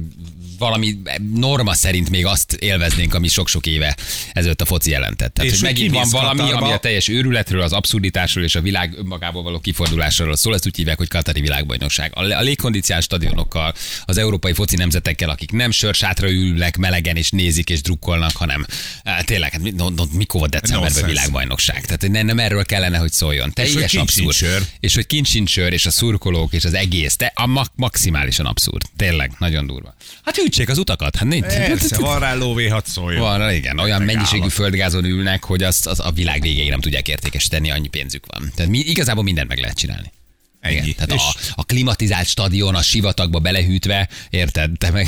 [0.58, 0.98] valami
[1.34, 3.96] norma szerint még azt élveznénk, ami sok-sok éve
[4.32, 5.34] ezelőtt a foci jelentett.
[5.34, 6.64] Tehát, És hogy megint van valami, Katarba.
[6.64, 10.76] ami a teljes őrületről, az abszurditásról és a világ önmagából való kifordulásról szól, ezt úgy
[10.76, 12.12] hívják, hogy Katari világbajnokság.
[12.14, 17.70] A, a légkondicionált stadionokkal, az európai foci nemzetekkel, akik nem sörsátra ülnek melegen és nézik
[17.70, 18.66] és drukkolnak, hanem
[19.04, 21.84] á, tényleg, hát no, no, mikor volt decemberben világbajnokság?
[21.84, 23.52] Tehát nem, nem erről kellene, hogy szóljon.
[23.52, 24.34] Teljes kint abszurd.
[24.34, 24.62] sör.
[24.80, 28.46] És hogy kint sincs sör, és a szurkolók, és az egész, de a ma- maximálisan
[28.46, 28.82] abszurd.
[28.96, 29.94] Tényleg, nagyon durva.
[30.24, 31.46] Hát hűtsék az utakat, hát nincs.
[31.46, 33.20] Persze, van rá lóvé, hadd szóljon.
[33.20, 37.70] Van, igen, olyan mennyiségű földgázon ülnek, hogy azt az a világ végéig nem tudják értékesíteni,
[37.70, 38.52] annyi pénzük van.
[38.54, 40.12] Tehát mi, igazából mindent meg lehet csinálni.
[40.60, 40.74] Ennyi.
[40.74, 44.70] Igen, tehát És- a, a klimatizált stadion a sivatagba belehűtve, érted?
[44.78, 45.06] Te meg...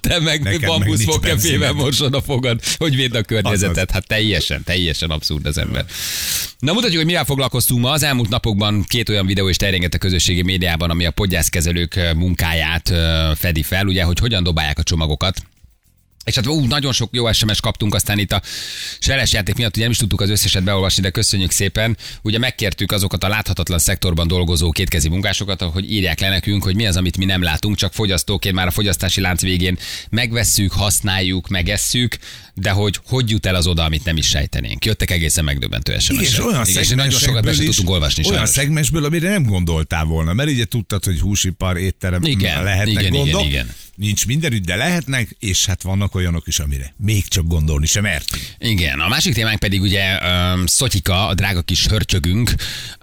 [0.00, 1.84] Te meg Neked meg bambuszfog nincs kefével benzined.
[1.84, 3.76] mosod a fogad, hogy védd a környezetet.
[3.76, 3.90] Azaz.
[3.92, 5.84] Hát teljesen, teljesen abszurd az ember.
[6.58, 7.90] Na mutatjuk, hogy mivel foglalkoztunk ma.
[7.90, 12.92] Az elmúlt napokban két olyan videó is terjengett a közösségi médiában, ami a podgyászkezelők munkáját
[13.34, 15.42] fedi fel, ugye, hogy hogyan dobálják a csomagokat.
[16.24, 18.42] És hát ú, nagyon sok jó SMS kaptunk, aztán itt a
[18.98, 21.96] seles játék miatt ugye nem is tudtuk az összeset beolvasni, de köszönjük szépen.
[22.22, 26.86] Ugye megkértük azokat a láthatatlan szektorban dolgozó kétkezi munkásokat, hogy írják le nekünk, hogy mi
[26.86, 29.78] az, amit mi nem látunk, csak fogyasztóként már a fogyasztási lánc végén
[30.10, 32.18] megvesszük, használjuk, megesszük,
[32.54, 34.84] de hogy hogy jut el az oda, amit nem is sejtenénk.
[34.84, 35.96] Jöttek egészen megdöbbentő.
[36.08, 38.22] Igen, és olyan Igen, és nagyon sokat be sem tudtunk olvasni.
[38.22, 38.54] Olyan sajnos.
[38.54, 43.24] szegmensből, amire nem gondoltál volna, mert ugye tudtad, hogy húsipar, étterem Igen, lehetnek igen, igen,
[43.24, 43.44] gondok.
[43.44, 43.74] igen.
[43.94, 48.42] Nincs mindenütt, de lehetnek, és hát vannak olyanok is, amire még csak gondolni sem mertünk.
[48.58, 52.54] Igen, a másik témánk pedig ugye um, Szotyika, a drága kis hörcsögünk,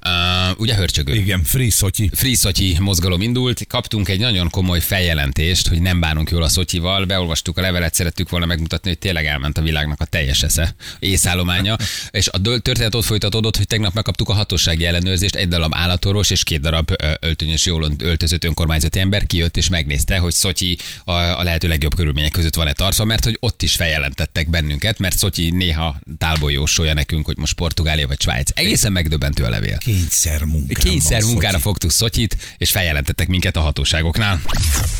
[0.05, 1.15] uh, ugye hörcsögő?
[1.15, 2.09] Igen, free szotyi.
[2.13, 7.05] Free Szotyi mozgalom indult, kaptunk egy nagyon komoly feljelentést, hogy nem bánunk jól a Szotyival,
[7.05, 11.75] beolvastuk a levelet, szerettük volna megmutatni, hogy tényleg elment a világnak a teljes esze, észállománya,
[12.11, 16.43] és a történet ott folytatódott, hogy tegnap megkaptuk a hatósági ellenőrzést, egy darab állatorvos és
[16.43, 21.67] két darab öltönyös, jól öltözött önkormányzati ember kijött és megnézte, hogy Szotyi a, a lehető
[21.67, 26.51] legjobb körülmények között van-e tartva, mert hogy ott is feljelentettek bennünket, mert Szotyi néha tálból
[26.51, 28.49] jósolja nekünk, hogy most Portugália vagy Svájc.
[28.53, 29.77] Egészen megdöbbentő a levél.
[29.77, 30.89] Kényszer munkára.
[30.89, 31.63] Kényszer munkára Szotyi.
[31.63, 34.41] fogtuk Szotyit, és feljelentettek minket a hatóságoknál.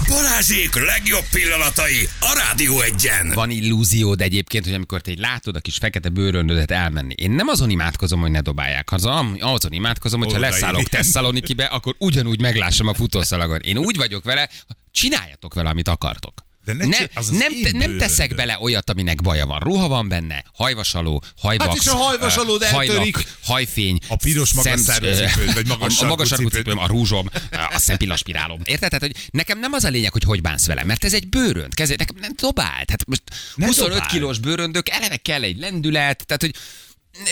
[0.07, 3.31] Balázsék legjobb pillanatai a Rádió egyen.
[3.33, 7.13] Van illúziód egyébként, hogy amikor te egy látod a kis fekete bőröndödet elmenni.
[7.17, 8.91] Én nem azon imádkozom, hogy ne dobálják.
[8.91, 10.83] Azon, azon imádkozom, hogyha Oda leszállok.
[10.83, 13.59] Tesszalonikibe, akkor ugyanúgy meglássam a futószalagon.
[13.59, 14.49] Én úgy vagyok vele,
[14.91, 16.46] csináljatok vele, amit akartok.
[16.67, 19.59] De ne nem, az nem, te, nem teszek bele olyat, aminek baja van.
[19.59, 24.71] Ruha van benne, hajvasaló, hajvax, Hát és a hajvasalód ö, hajlak, hajfény, A piros magas
[24.71, 27.29] szemsz- szárú ö, cipőd, vagy magas a, a magas cipőm, a rúzsom,
[27.73, 28.59] a szempillaspirálom.
[28.63, 28.89] Érted?
[28.89, 31.73] Tehát, hogy nekem nem az a lényeg, hogy hogy bánsz vele, mert ez egy bőrönd.
[31.73, 32.89] Kezé, nekem nem dobált.
[32.89, 33.23] Hát most
[33.55, 34.09] Ne 25 dobáld.
[34.11, 36.55] kilós bőröndök, eleve kell egy lendület, tehát, hogy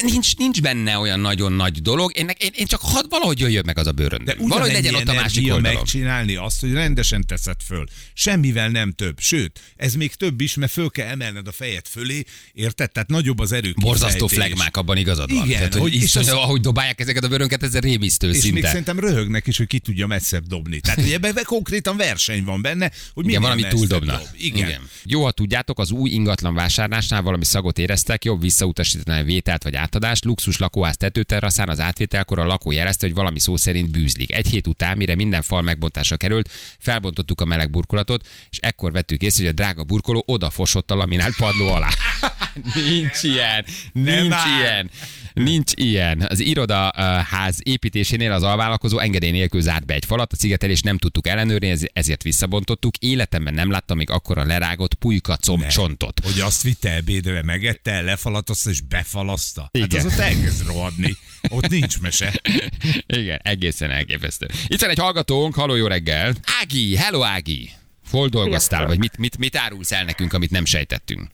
[0.01, 3.77] nincs, nincs benne olyan nagyon nagy dolog, én, én, én csak hadd valahogy jöjjön meg
[3.77, 4.23] az a bőrönd.
[4.23, 5.73] De Valahogy legyen ott a másik oldalon.
[5.73, 7.85] megcsinálni azt, hogy rendesen teszed föl.
[8.13, 9.19] Semmivel nem több.
[9.19, 12.91] Sőt, ez még több is, mert föl kell emelned a fejed fölé, érted?
[12.91, 15.45] Tehát nagyobb az erő Borzasztó flegmák, abban igazad van.
[15.45, 18.33] Igen, Tehát, hogy, hogy- és iszony, az- ahogy dobálják ezeket a bőrönket, ez rémisztő És
[18.33, 18.67] még szinte.
[18.67, 20.79] szerintem röhögnek is, hogy ki tudja messzebb dobni.
[20.79, 24.17] Tehát ugye ebben konkrétan verseny van benne, hogy Igen, valami túldobna.
[24.17, 24.27] dob.
[24.37, 24.67] Igen.
[24.67, 24.81] Igen.
[25.03, 29.74] Jó, ha tudjátok, az új ingatlan vásárlásnál valami szagot éreztek, jobb visszautasítani a vételt vagy
[29.75, 30.25] átadást.
[30.25, 34.33] Luxus lakóház tetőterraszán az átvételkor a lakó jelezte, hogy valami szó szerint bűzlik.
[34.33, 39.21] Egy hét után, mire minden fal megbontásra került, felbontottuk a meleg burkolatot, és ekkor vettük
[39.21, 41.89] észre, hogy a drága burkoló odafosott a laminált padló alá.
[42.73, 44.89] Nincs ilyen, nincs ilyen.
[45.33, 46.25] Nincs ilyen.
[46.29, 50.83] Az iroda uh, ház építésénél az alvállalkozó engedély nélkül zárt be egy falat, a szigetelést
[50.83, 52.97] nem tudtuk ellenőrizni, ez- ezért visszabontottuk.
[52.97, 55.37] Életemben nem láttam még akkora lerágott pulyka
[55.69, 56.19] csontot.
[56.23, 59.69] Hogy azt vitte ebédre, megette, lefalatozta és befalaszta.
[59.71, 59.89] Igen.
[59.89, 61.17] Hát az ott elkezd rohadni.
[61.49, 62.41] Ott nincs mese.
[63.07, 64.47] Igen, egészen elképesztő.
[64.67, 66.33] Itt van egy hallgatónk, haló, jó reggel.
[66.61, 67.69] Ági, hello Ági.
[68.09, 71.29] Hol dolgoztál, vagy mit, mit, mit árulsz el nekünk, amit nem sejtettünk?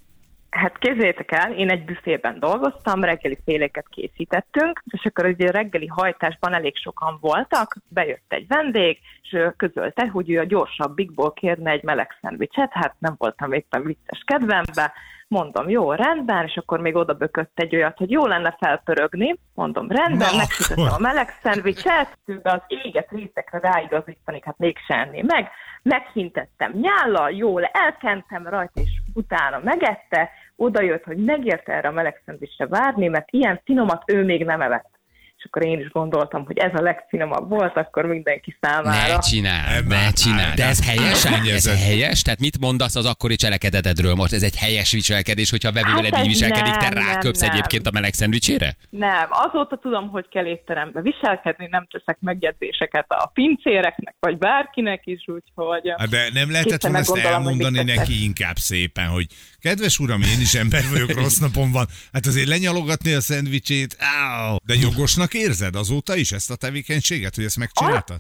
[0.51, 6.53] Hát képzeljétek el, én egy büfében dolgoztam, reggeli féléket készítettünk, és akkor ugye reggeli hajtásban
[6.53, 12.17] elég sokan voltak, bejött egy vendég, és közölte, hogy ő a gyorsabbikból kérne egy meleg
[12.21, 14.93] szendvicset, hát nem voltam éppen vicces kedvembe,
[15.31, 19.87] mondom, jó, rendben, és akkor még oda bökött egy olyat, hogy jó lenne felpörögni, mondom,
[19.89, 25.49] rendben, megsütöttem a meleg szendvicset, az éget részekre ráigazítani, hát mégse enni meg,
[25.81, 32.21] meghintettem nyállal, jól elkentem rajta, és utána megette, oda jött, hogy megérte erre a meleg
[32.25, 35.00] szendvicsre várni, mert ilyen finomat ő még nem evett.
[35.41, 39.13] És akkor én is gondoltam, hogy ez a legfinomabb volt, akkor mindenki számára.
[39.13, 40.55] Ne csináld, Nem, ne csináld.
[40.55, 41.25] De ez helyes?
[41.25, 42.21] Ez helyes?
[42.21, 44.33] Tehát mit mondasz az akkori cselekedetedről most?
[44.33, 47.87] Ez egy helyes viselkedés, hogyha a vevő Hát veled így ez viselkedik, te ráköpsz egyébként
[47.87, 48.75] a meleg szendvicsére?
[48.89, 55.23] Nem, azóta tudom, hogy kell étterembe viselkedni, nem teszek megjegyzéseket a pincéreknek, vagy bárkinek is,
[55.27, 55.93] úgyhogy...
[55.97, 59.25] Hát De nem lehetett volna ezt elmondani neki inkább szépen, hogy
[59.61, 61.85] kedves uram, én is ember vagyok, rossz napom van.
[62.13, 64.59] Hát azért lenyalogatni a szendvicsét, áó.
[64.65, 68.19] De jogosnak érzed azóta is ezt a tevékenységet, hogy ezt megcsináltad?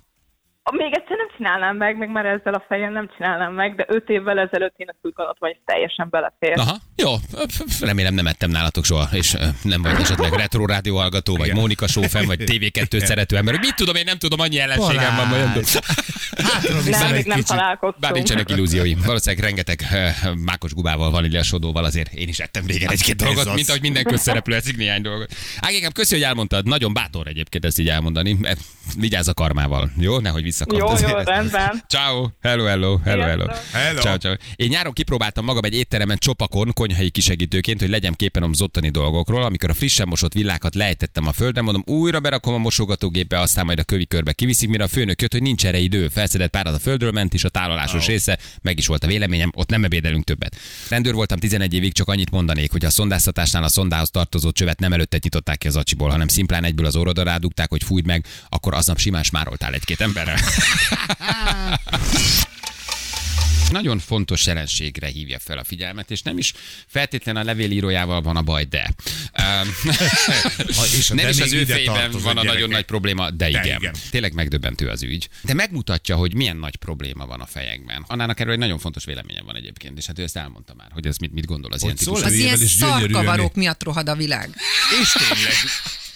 [0.71, 4.39] Még egyszer csinálnám meg, még már ezzel a fejem nem csinálnám meg, de öt évvel
[4.39, 6.59] ezelőtt én gondoltam, hogy ez teljesen belefér.
[6.59, 7.13] Aha, jó.
[7.79, 11.59] Remélem nem ettem nálatok soha, és nem vagy esetleg retro rádió hallgató, vagy Igen.
[11.59, 13.53] Mónika Sófen, vagy TV2-t szerető ember.
[13.53, 15.27] Hogy mit tudom, én nem tudom, annyi ellenségem van.
[15.27, 15.63] Majd nem
[16.89, 17.99] Nem, még találkoztunk.
[17.99, 19.01] Bár nincsenek illúzióim.
[19.05, 23.55] Valószínűleg rengeteg uh, mákos gubával, vaníliasodóval azért én is ettem régen egy-két ez dolgot, az.
[23.55, 25.31] mint ahogy minden közszereplő eszik néhány dolgot.
[25.59, 26.65] Ágékem, köszi, hogy elmondtad.
[26.65, 28.37] Nagyon bátor egyébként ezt így elmondani.
[28.97, 30.19] Vigyázz a karmával, jó?
[30.19, 30.79] Nehogy visszakapd.
[30.79, 31.17] Jó, jó.
[31.31, 31.83] Rendben.
[31.87, 33.45] Ciao, hello, hello, hello, hello.
[33.71, 34.01] Hello.
[34.01, 34.33] Ciao, ciao.
[34.55, 39.43] Én nyáron kipróbáltam magam egy étteremen csopakon, konyhai kisegítőként, hogy legyen képen az ottani dolgokról.
[39.43, 43.79] Amikor a frissen mosott villákat lejtettem a földre, mondom, újra berakom a mosogatógépbe, aztán majd
[43.79, 46.07] a kövi körbe kiviszik, mire a főnök jött, hogy nincs erre idő.
[46.07, 49.69] Felszedett párat a földről ment, és a tárolásos része, meg is volt a véleményem, ott
[49.69, 50.55] nem ebédelünk többet.
[50.89, 54.93] Rendőr voltam 11 évig, csak annyit mondanék, hogy a szondáztatásnál a szondához tartozó csövet nem
[54.93, 58.73] előtte nyitották ki az acsiból, hanem szimplán egyből az orrodra rádugták, hogy fújd meg, akkor
[58.73, 60.37] aznap simán smároltál egy-két emberrel.
[63.71, 66.53] nagyon fontos jelenségre hívja fel a figyelmet, és nem is
[66.87, 68.93] feltétlen a levélírójával van a baj, de.
[69.39, 69.69] Um,
[70.97, 72.69] és a nem de is az ő fejében van a nagyon gyerekek.
[72.69, 73.79] nagy probléma, de, De igen.
[73.79, 73.95] igen.
[74.09, 75.29] Tényleg megdöbbentő az ügy.
[75.41, 78.05] De megmutatja, hogy milyen nagy probléma van a fejekben.
[78.07, 81.07] Annának erről egy nagyon fontos véleménye van egyébként, és hát ő ezt elmondta már, hogy
[81.07, 82.25] ez mit, mit gondol az ilyen szól típusú.
[82.25, 82.33] ez?
[82.33, 84.49] Az ilyen is gyönyörűen szarkavarók miatt rohad a világ.
[85.01, 85.53] És tényleg.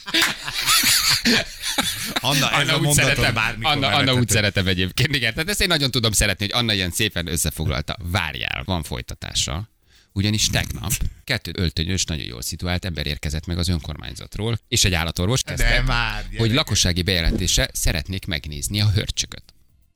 [2.13, 5.15] Anna, ez Anna a úgy szeretem, bármikor Anna, Anna úgy szeretem egyébként.
[5.15, 7.97] Igen, tehát ezt én nagyon tudom szeretni, hogy Anna ilyen szépen összefoglalta.
[8.03, 9.69] Várjál, van folytatása.
[10.11, 10.91] Ugyanis tegnap
[11.23, 15.81] kettő öltönyös, nagyon jól szituált ember érkezett meg az önkormányzatról, és egy állatorvos kezdte, De
[15.81, 19.54] már, hogy lakossági bejelentése szeretnék megnézni a hörcsököt.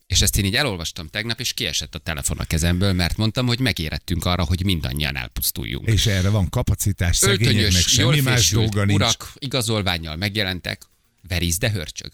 [0.09, 3.59] És ezt én így elolvastam tegnap, és kiesett a telefon a kezemből, mert mondtam, hogy
[3.59, 5.87] megérettünk arra, hogy mindannyian elpusztuljunk.
[5.87, 8.99] És erre van kapacitás, szegényeknek semmi más dolga nincs.
[8.99, 10.81] urak igazolványjal megjelentek,
[11.27, 12.11] Veríz, de hörcsög.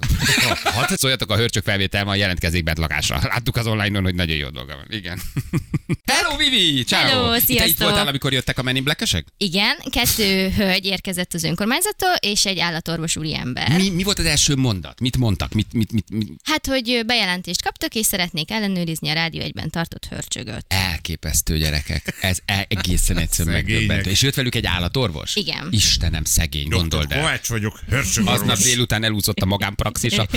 [0.63, 3.19] Hát szóljatok a hörcsög felvétel, van jelentkezik betlakásra.
[3.23, 4.85] Láttuk az online-on, hogy nagyon jó dolga van.
[4.89, 5.21] Igen.
[6.11, 6.83] Hello, Vivi!
[6.83, 7.07] Ciao!
[7.07, 7.77] Hello, Te itt sziasztok!
[7.87, 9.25] voltál, amikor jöttek a Men in Black-esek?
[9.37, 13.69] Igen, kettő hölgy érkezett az önkormányzattól, és egy állatorvos úriember.
[13.69, 14.99] Mi, mi volt az első mondat?
[14.99, 15.53] Mit mondtak?
[15.53, 16.31] Mit, mit, mit, mit?
[16.43, 20.65] Hát, hogy bejelentést kaptak, és szeretnék ellenőrizni a Rádió egyben tartott hörcsögöt.
[20.67, 22.17] Elképesztő gyerekek.
[22.21, 24.09] Ez e- egészen egyszerűen megdöbbentő.
[24.09, 25.35] És jött velük egy állatorvos?
[25.35, 25.67] Igen.
[25.71, 27.19] Istenem, szegény, gondold el.
[27.19, 30.27] Kovács vagyok, hörcsög Aznap délután elúszott a magánpraxisa.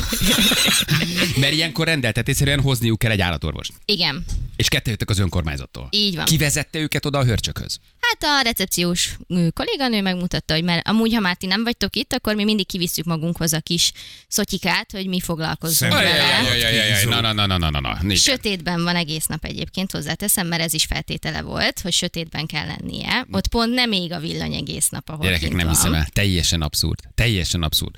[1.41, 3.73] Mert ilyenkor rendeltet, egyszerűen hozniuk kell egy állatorvost.
[3.85, 4.25] Igen.
[4.57, 5.89] És kettő jöttek az önkormányzattól.
[5.91, 6.25] Így van.
[6.25, 7.79] Ki vezette őket oda a hörcsökhöz?
[8.01, 12.13] Hát a recepciós ö, kolléganő megmutatta, hogy mert amúgy, ha már ti nem vagytok itt,
[12.13, 13.93] akkor mi mindig kivisszük magunkhoz a kis
[14.29, 16.25] szotyikát, hogy mi foglalkozzunk Szem- vele.
[16.37, 17.99] Ajajajajajaj, na, na, na, na, na, na, na.
[18.03, 18.19] Négy.
[18.19, 23.27] Sötétben van egész nap egyébként, hozzáteszem, mert ez is feltétele volt, hogy sötétben kell lennie.
[23.31, 25.75] Ott pont nem ég a villany egész nap, ahol Gyerekek, nem van.
[25.75, 26.07] hiszem el.
[26.13, 27.01] Teljesen abszurd.
[27.15, 27.95] Teljesen abszurd.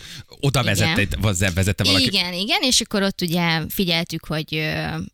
[0.58, 0.74] Oda Igen.
[0.94, 2.04] vezette, vezette, vezette valaki.
[2.04, 4.52] Igen, igen, és akkor ott ugye figyeltük, hogy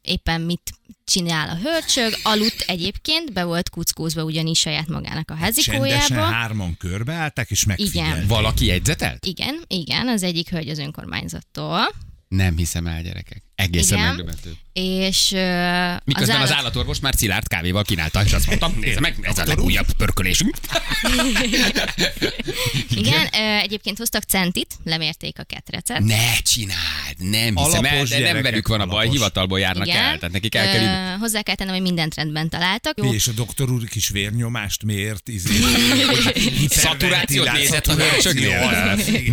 [0.03, 0.71] éppen mit
[1.05, 6.33] csinál a hörcsög, aludt egyébként, be volt kuckózva ugyanis saját magának a Csendesen házikójába.
[6.35, 8.29] hárman körbeállták, és megfigyelték.
[8.29, 9.27] Valaki jegyzetelt?
[9.27, 11.89] Igen, igen, az egyik hölgy az önkormányzattól,
[12.29, 13.43] Nem hiszem el, gyerekek.
[13.57, 14.09] Egészen Igen.
[14.09, 14.53] megdöbbentő.
[14.73, 19.17] és ö, Miközben az, állat- állatorvos már szilárd kávéval kínálta, és azt mondta, nézd meg,
[19.23, 20.57] ez a legújabb pörkölésünk.
[22.95, 25.99] Igen, ö, egyébként hoztak centit, lemérték a ketrecet.
[26.01, 29.13] Ne csináld, nem hiszem el, de nem velük van a baj, alapos.
[29.17, 29.97] hivatalból járnak Igen.
[30.03, 31.15] el, tehát nekik el kell.
[31.15, 32.99] Ö, hozzá kell tennem, hogy mindent rendben találtak.
[32.99, 35.55] Jó, És a doktor úr kis vérnyomást mért, izé,
[36.69, 38.71] Szaturációt nézett a hörcsögnél.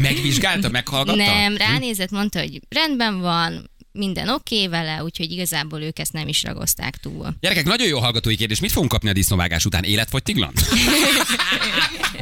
[0.01, 1.15] Megvizsgálta, meghallgatta?
[1.23, 6.43] nem, ránézett, mondta, hogy rendben van, minden oké vele, úgyhogy igazából ők ezt nem is
[6.43, 7.35] ragozták túl.
[7.39, 8.59] Gyerekek, nagyon jó hallgatói kérdés.
[8.59, 9.83] Mit fogunk kapni a disznóvágás után?
[9.83, 10.53] Életfogytiglan?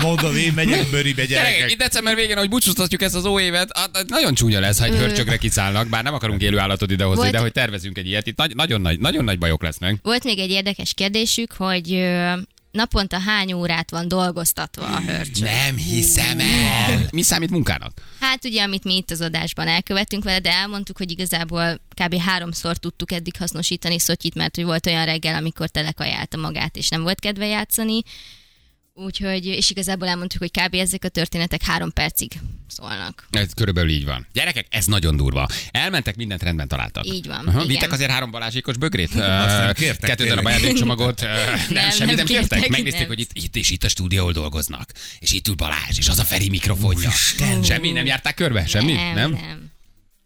[0.01, 1.71] Mondom, én megyek bőribe, Gyerekek, gyerekek.
[1.71, 4.95] itt december végén, ahogy búcsúztatjuk ezt az ó évet, hát, nagyon csúnya lesz, ha egy
[4.95, 8.37] hörcsökre kiszállnak, bár nem akarunk élő állatot idehozni, Volt- de hogy tervezünk egy ilyet, itt
[8.37, 9.95] nagy, nagyon, nagy, nagyon nagy bajok lesznek.
[10.01, 11.91] Volt még egy érdekes kérdésük, hogy
[12.71, 15.43] naponta hány órát van dolgoztatva a hörcsög.
[15.43, 17.07] Nem hiszem el.
[17.11, 18.01] Mi számít munkának?
[18.19, 22.15] Hát ugye, amit mi itt az adásban elkövettünk vele, de elmondtuk, hogy igazából kb.
[22.15, 27.01] háromszor tudtuk eddig hasznosítani Szotyit, mert hogy volt olyan reggel, amikor telekajálta magát, és nem
[27.01, 28.01] volt kedve játszani.
[29.05, 30.75] Úgyhogy, és igazából elmondtuk, hogy kb.
[30.75, 32.31] ezek a történetek három percig
[32.67, 33.27] szólnak.
[33.31, 34.27] Ez körülbelül így van.
[34.33, 35.47] Gyerekek, ez nagyon durva.
[35.71, 37.05] Elmentek, mindent rendben találtak.
[37.05, 39.13] Így van, Aha, vittek azért három balázsékos bögrét?
[39.13, 41.21] nem Ö, kértek Kettő darab ajándékcsomagot?
[41.21, 41.29] Nem,
[41.69, 42.49] Nem, semmit nem nem kértek?
[42.49, 43.09] kértek, Megnézték, nem.
[43.09, 44.91] hogy itt, itt és itt a stúdióhol dolgoznak.
[45.19, 47.09] És itt ül Balázs, és az a Feri mikrofonja.
[47.63, 47.91] Semmi?
[47.91, 48.65] Nem járták körbe?
[48.65, 48.93] Semmi?
[48.93, 49.31] Nem, Nem?
[49.31, 49.71] nem.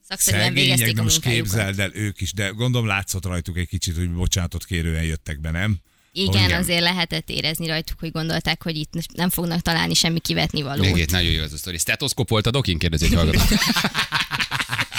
[0.08, 3.96] Szakszerűen végezték de a most képzeld el ők is, de gondolom látszott rajtuk egy kicsit,
[3.96, 5.78] hogy bocsánatot kérően jöttek be, nem?
[6.18, 6.60] Igen, Igen.
[6.60, 10.94] azért lehetett érezni rajtuk, hogy gondolták, hogy itt nem fognak találni semmi kivetni valót.
[10.94, 11.78] Még nagyon jó ez a sztori.
[11.78, 12.78] Stetoszkop volt a dokin?
[12.78, 13.40] Kérdezi egy hallgató.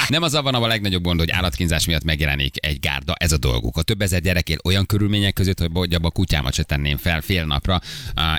[0.09, 3.77] Nem az van a legnagyobb gond, hogy állatkínzás miatt megjelenik egy gárda, ez a dolguk.
[3.77, 7.21] A több ezer gyerek él olyan körülmények között, hogy abba a kutyámat se tenném fel
[7.21, 7.81] fél napra,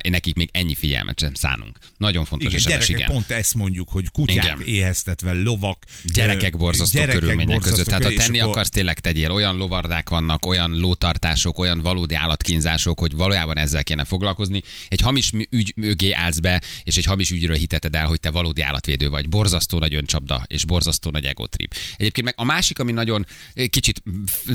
[0.01, 1.77] én nekik még ennyi figyelmet sem szánunk.
[1.97, 3.07] Nagyon fontos Igen, gyerekek, igen.
[3.11, 4.61] pont ezt mondjuk, hogy kutyák Igen.
[4.65, 5.83] éheztetve, lovak.
[6.13, 7.99] Gyerekek borzasztó gyerekek körülmények borzasztó között.
[7.99, 9.31] Tehát ha tenni akkor- akarsz, tényleg tegyél.
[9.31, 14.61] Olyan lovardák vannak, olyan lótartások, olyan valódi állatkínzások, hogy valójában ezzel kéne foglalkozni.
[14.87, 18.61] Egy hamis ügy mögé állsz be, és egy hamis ügyről hiteted el, hogy te valódi
[18.61, 19.29] állatvédő vagy.
[19.29, 21.25] Borzasztó nagy öncsapda, és borzasztó nagy
[21.57, 21.73] egotrip.
[21.97, 24.03] Egyébként meg a másik, ami nagyon eh, kicsit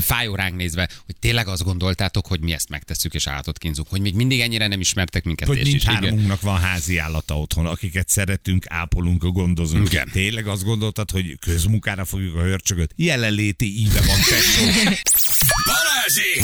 [0.01, 4.01] fájó ránk nézve, hogy tényleg azt gondoltátok, hogy mi ezt megtesszük és állatot kínzunk, hogy
[4.01, 5.49] még mindig ennyire nem ismertek minket.
[5.49, 5.71] Hogy igen.
[5.71, 9.87] mindhármunknak van házi állata otthon, akiket szeretünk, ápolunk, gondozunk.
[9.87, 10.09] Igen.
[10.13, 12.93] Tényleg azt gondoltad, hogy közmunkára fogjuk a hörcsögöt?
[12.97, 14.17] Jelenléti íve van,
[16.03, 16.41] Balázsi!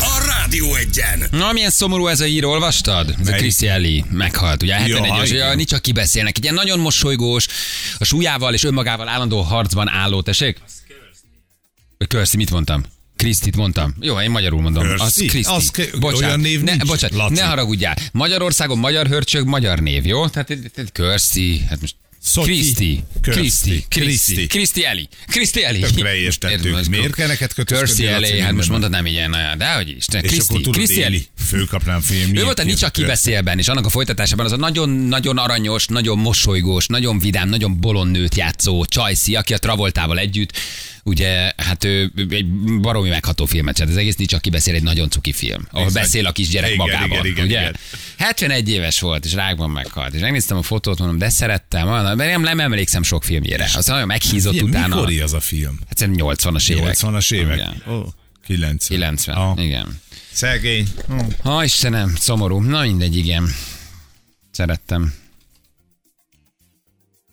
[0.00, 1.26] A Rádió egyen!
[1.30, 3.14] Na, milyen szomorú ez a hír, olvastad?
[3.24, 5.46] Chrissy Ellie meghalt, ugye 71 éves, igen.
[5.48, 6.36] ja, nincs csak kibeszélnek.
[6.36, 7.46] Egy ilyen nagyon mosolygós,
[7.98, 10.60] a súlyával és önmagával állandó harcban álló, tessék?
[12.06, 12.84] Kirsty, mit mondtam?
[13.16, 13.94] Krisztit mondtam.
[14.00, 14.82] Jó, én magyarul mondom.
[14.82, 15.02] Kirsty?
[15.02, 15.52] Az Kriszti.
[15.52, 17.34] Az ke- bocsánat, olyan név ne, nincs, bocsánat, Laci.
[17.34, 17.96] ne haragudjál.
[18.12, 20.28] Magyarországon magyar hörcsög, magyar név, jó?
[20.28, 20.52] Tehát
[20.92, 21.94] Kirsty, hát most
[22.28, 24.84] Szotyi, Kriszti, Kriszti, Kriszti, Kriszti.
[24.84, 25.80] Eli, Kriszti Eli.
[25.80, 28.70] Tökre most Miért kell neked kötözködni, Eli, hát most mindenben?
[28.70, 30.04] mondhatnám ilyen, de hogy is.
[30.70, 31.26] Kriszti, Eli.
[31.46, 32.36] Főkapnám film.
[32.36, 36.86] Ő volt a Nicsa kibeszélben, és annak a folytatásában az a nagyon-nagyon aranyos, nagyon mosolygós,
[36.86, 40.52] nagyon vidám, nagyon bolond nőt játszó Csajci, aki a Travoltával együtt,
[41.08, 42.46] ugye, hát ő egy
[42.80, 43.92] baromi megható filmet csinált.
[43.92, 47.26] Ez egész Nicsa kibeszél egy nagyon cuki film, ahol beszél a kisgyerek Igen, magában, igen,
[47.26, 47.60] igen, ugye?
[47.60, 47.76] igen.
[48.18, 50.14] 71 éves volt, és rákban meghalt.
[50.14, 53.64] És megnéztem a fotót, mondom, de szerettem, olyan, mert nem, nem emlékszem sok filmjére.
[53.64, 54.94] Aztán nagyon meghízott Ilyen, utána.
[55.00, 55.78] Mikor az a film?
[55.88, 56.96] Hát szerintem 80-as évek.
[57.00, 57.56] 80-as évek?
[57.56, 57.82] Igen.
[57.94, 58.00] Ó,
[58.46, 58.78] 90.
[58.88, 60.00] 90, Ah, igen.
[60.32, 60.88] Szegény.
[61.42, 62.60] Ha Istenem, szomorú.
[62.60, 63.54] Na mindegy, igen.
[64.50, 65.14] Szerettem.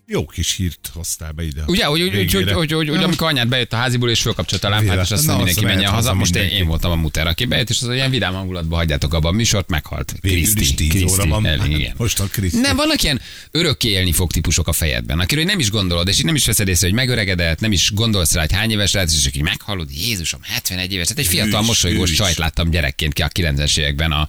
[0.07, 1.63] Jó kis hírt hoztál be ide.
[1.67, 4.67] Ugye, hogy, hogy, hogy, hogy, hogy, hogy, hogy amikor anyád bejött a háziból és fölkapcsolta
[4.67, 6.13] a lámpát, és azt azt mindenki menjen haza.
[6.13, 6.63] Most én, mindenki.
[6.63, 9.69] én voltam a muter, aki bejött, és az olyan vidám hangulatban hagyjátok abban a műsort,
[9.69, 10.13] meghalt.
[10.21, 11.45] Végül is Kriszti, 10 Kriszti, óra van.
[11.45, 11.93] elég, igen.
[11.97, 12.59] Most a Kriszti.
[12.59, 16.35] Nem, vannak ilyen örökké élni fog típusok a fejedben, akiről nem is gondolod, és nem
[16.35, 19.35] is veszed észre, hogy megöregedett, nem is gondolsz rá, hogy hány éves lehet, és csak
[19.35, 21.07] így meghallod, Jézusom, 71 éves.
[21.07, 24.27] Tehát egy fiatal, is, mosolygós csajt láttam gyerekként ki a 90-es években a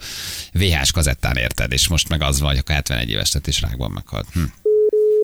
[0.53, 3.91] VHS kazettán érted, és most meg az van, hogy akkor 71 éves lett, és rákban
[3.91, 4.27] meghalt.
[4.33, 4.43] Hm.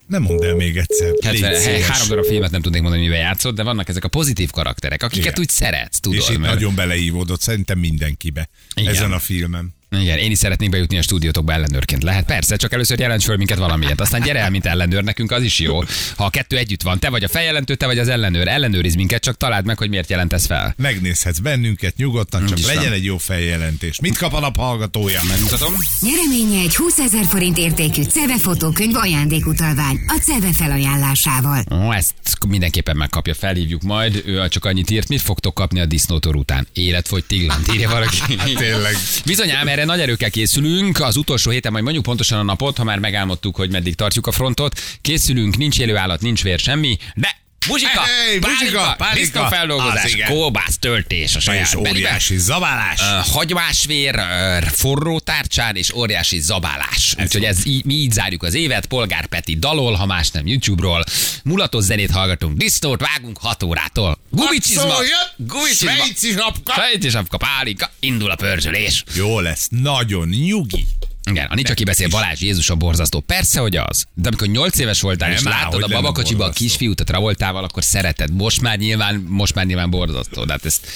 [0.06, 1.10] Nem mondd el még egyszer.
[1.10, 1.86] Légy 70, szíves.
[1.86, 5.24] három darab filmet nem tudnék mondani, mivel játszott, de vannak ezek a pozitív karakterek, akiket
[5.26, 5.38] Igen.
[5.38, 6.18] úgy szeretsz, tudod.
[6.18, 8.48] És itt mert- nagyon beleívódott szerintem mindenkibe.
[8.74, 8.94] Igen.
[8.94, 9.74] Ezen a filmen.
[10.00, 12.02] Igen, én is szeretnék bejutni a stúdiótokba ellenőrként.
[12.02, 14.00] Lehet, persze, csak először jelents föl minket valamiért.
[14.00, 15.80] Aztán gyere el, mint ellenőr, nekünk az is jó.
[16.16, 19.22] Ha a kettő együtt van, te vagy a feljelentő, te vagy az ellenőr, ellenőriz minket,
[19.22, 20.74] csak találd meg, hogy miért jelentesz fel.
[20.76, 22.92] Megnézhetsz bennünket nyugodtan, csak legyen van.
[22.92, 24.00] egy jó feljelentés.
[24.00, 25.20] Mit kap a nap hallgatója?
[25.28, 25.74] Megmutatom.
[26.00, 31.64] Nyereménye egy 20 ezer forint értékű CEVE fotókönyv ajándékutalvány a CEVE felajánlásával.
[31.70, 32.14] Ó, ezt
[32.48, 34.22] mindenképpen megkapja, felhívjuk majd.
[34.26, 36.66] Ő csak annyit írt, mit fogtok kapni a disznótor után?
[36.72, 38.16] Életfogytiglant, írja valaki.
[38.54, 38.94] Tényleg.
[39.24, 41.00] Bizonyám, erre nagy erőkkel készülünk.
[41.00, 44.32] Az utolsó héten majd mondjuk pontosan a napot, ha már megálmodtuk, hogy meddig tartjuk a
[44.32, 44.80] frontot.
[45.00, 48.38] Készülünk, nincs élő állat, nincs vér, semmi, de Muzsika, Hey,
[49.14, 50.28] disznófeldolgozás, Az igen.
[50.28, 53.00] kóbász, töltés a saját És óriási zabálás.
[53.00, 57.14] Ö, hagymásvér, ö, forró tárcsán és óriási zabálás.
[57.18, 58.86] Úgyhogy ez, így, mi így zárjuk az évet.
[58.86, 61.04] Polgár Peti dalol, ha más nem YouTube-ról.
[61.44, 64.18] Mulatos zenét hallgatunk, disznót vágunk 6 órától.
[64.30, 64.94] Gumicsizma,
[65.36, 66.72] gumicsizma, svejci sapka.
[66.72, 69.04] svejci sapka, pálika, indul a pörzsölés.
[69.14, 70.86] Jó lesz, nagyon nyugi.
[71.32, 73.20] Igen, a nincs, aki beszél Balázs Jézus a borzasztó.
[73.20, 74.04] Persze, hogy az.
[74.14, 77.84] De amikor 8 éves voltál, Nem, és láttad a babakocsiba a kisfiút a Travoltával, akkor
[77.84, 78.32] szereted.
[78.32, 80.44] Most már nyilván, most már nyilván borzasztó.
[80.44, 80.86] De hát ezt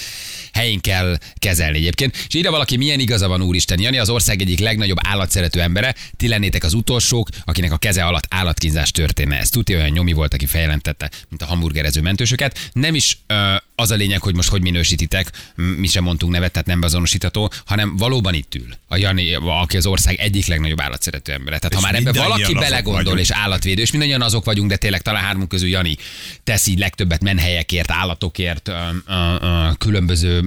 [0.57, 2.15] helyén kell kezelni egyébként.
[2.27, 3.81] És írja valaki, milyen igaza van Úristen.
[3.81, 5.95] Jani az ország egyik legnagyobb állatszerető embere.
[6.17, 9.37] Ti lennétek az utolsók, akinek a keze alatt állatkínzás történne.
[9.37, 12.69] Ez tudja, olyan nyomi volt, aki feljelentette, mint a hamburgerező mentősöket.
[12.73, 16.67] Nem is ö, az a lényeg, hogy most hogy minősítitek, mi sem mondtunk nevet, tehát
[16.67, 18.67] nem beazonosítható, hanem valóban itt ül.
[18.87, 21.57] A Jani, aki az ország egyik legnagyobb állatszerető embere.
[21.57, 23.19] Tehát És ha már ebbe valaki belegondol vagyunk.
[23.19, 25.95] és állatvédő, és mindannyian azok vagyunk, de tényleg talán hármunk közül Jani
[26.43, 28.73] tesz így legtöbbet menhelyekért, állatokért, ö,
[29.07, 30.41] ö, ö, különböző,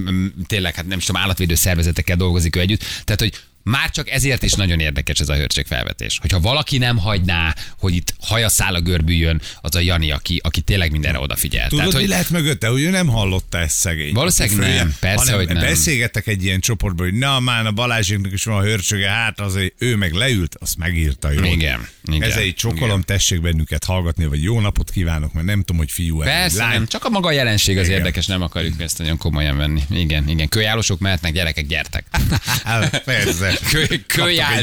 [0.47, 2.83] tényleg hát nem is tudom, állatvédő szervezetekkel dolgozik ő együtt.
[3.03, 3.33] Tehát, hogy
[3.63, 6.17] Már csak ezért is nagyon érdekes ez a hőrségfelvetés.
[6.21, 10.91] Hogyha valaki nem hagyná, hogy itt hajaszál a görbüljön, az a Jani, aki, aki tényleg
[10.91, 11.67] mindenre odafigyel.
[11.67, 14.13] Tudod, Tehát, mi hogy lehet mögötte, hogy ő nem hallotta ezt szegény.
[14.13, 15.63] Valószínűleg Fője, nem, persze, hogy nem.
[15.63, 19.73] Beszélgettek egy ilyen csoportban, hogy na már a Balázsiknak is van a hörcsöge, hát azért
[19.77, 21.43] ő meg leült, azt megírta jó.
[21.43, 23.03] Igen, igen, Ez egy csokolom, igen.
[23.05, 26.73] tessék bennünket hallgatni, vagy jó napot kívánok, mert nem tudom, hogy fiú Persze, lány.
[26.73, 27.97] nem, csak a maga jelenség az Igen.
[27.97, 29.81] érdekes, nem akarjuk ezt nagyon komolyan venni.
[29.89, 30.49] Igen, igen.
[30.49, 32.05] Kölyálosok mehetnek, gyerekek, gyertek.
[32.63, 33.50] Hát, Persze.
[33.71, 34.59] Kö, kölyál,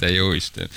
[0.00, 0.68] egy jó Isten.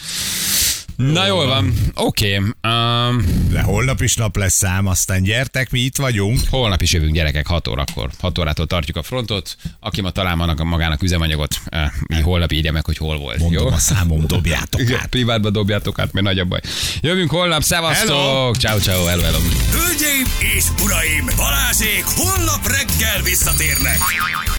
[0.96, 2.36] Na jól van, oké.
[2.38, 6.40] Um, De holnap is nap lesz szám, aztán gyertek, mi itt vagyunk.
[6.50, 8.10] holnap is jövünk gyerekek 6 órakor.
[8.20, 9.56] 6 órától tartjuk a frontot.
[9.80, 13.38] Aki ma talál maga- magának üzemanyagot, eh, így holnap írja meg, hogy hol volt.
[13.38, 13.72] Mondom jó?
[13.74, 15.08] a számom, dobjátok Igen, át.
[15.08, 16.60] privátba dobjátok át, mert nagy a baj.
[17.02, 18.56] Jövünk holnap, szevasztok!
[18.58, 19.38] Ciao, ciao, hello, hello.
[19.72, 20.26] Hölgyeim
[20.56, 23.98] és uraim, Balázsék holnap reggel visszatérnek.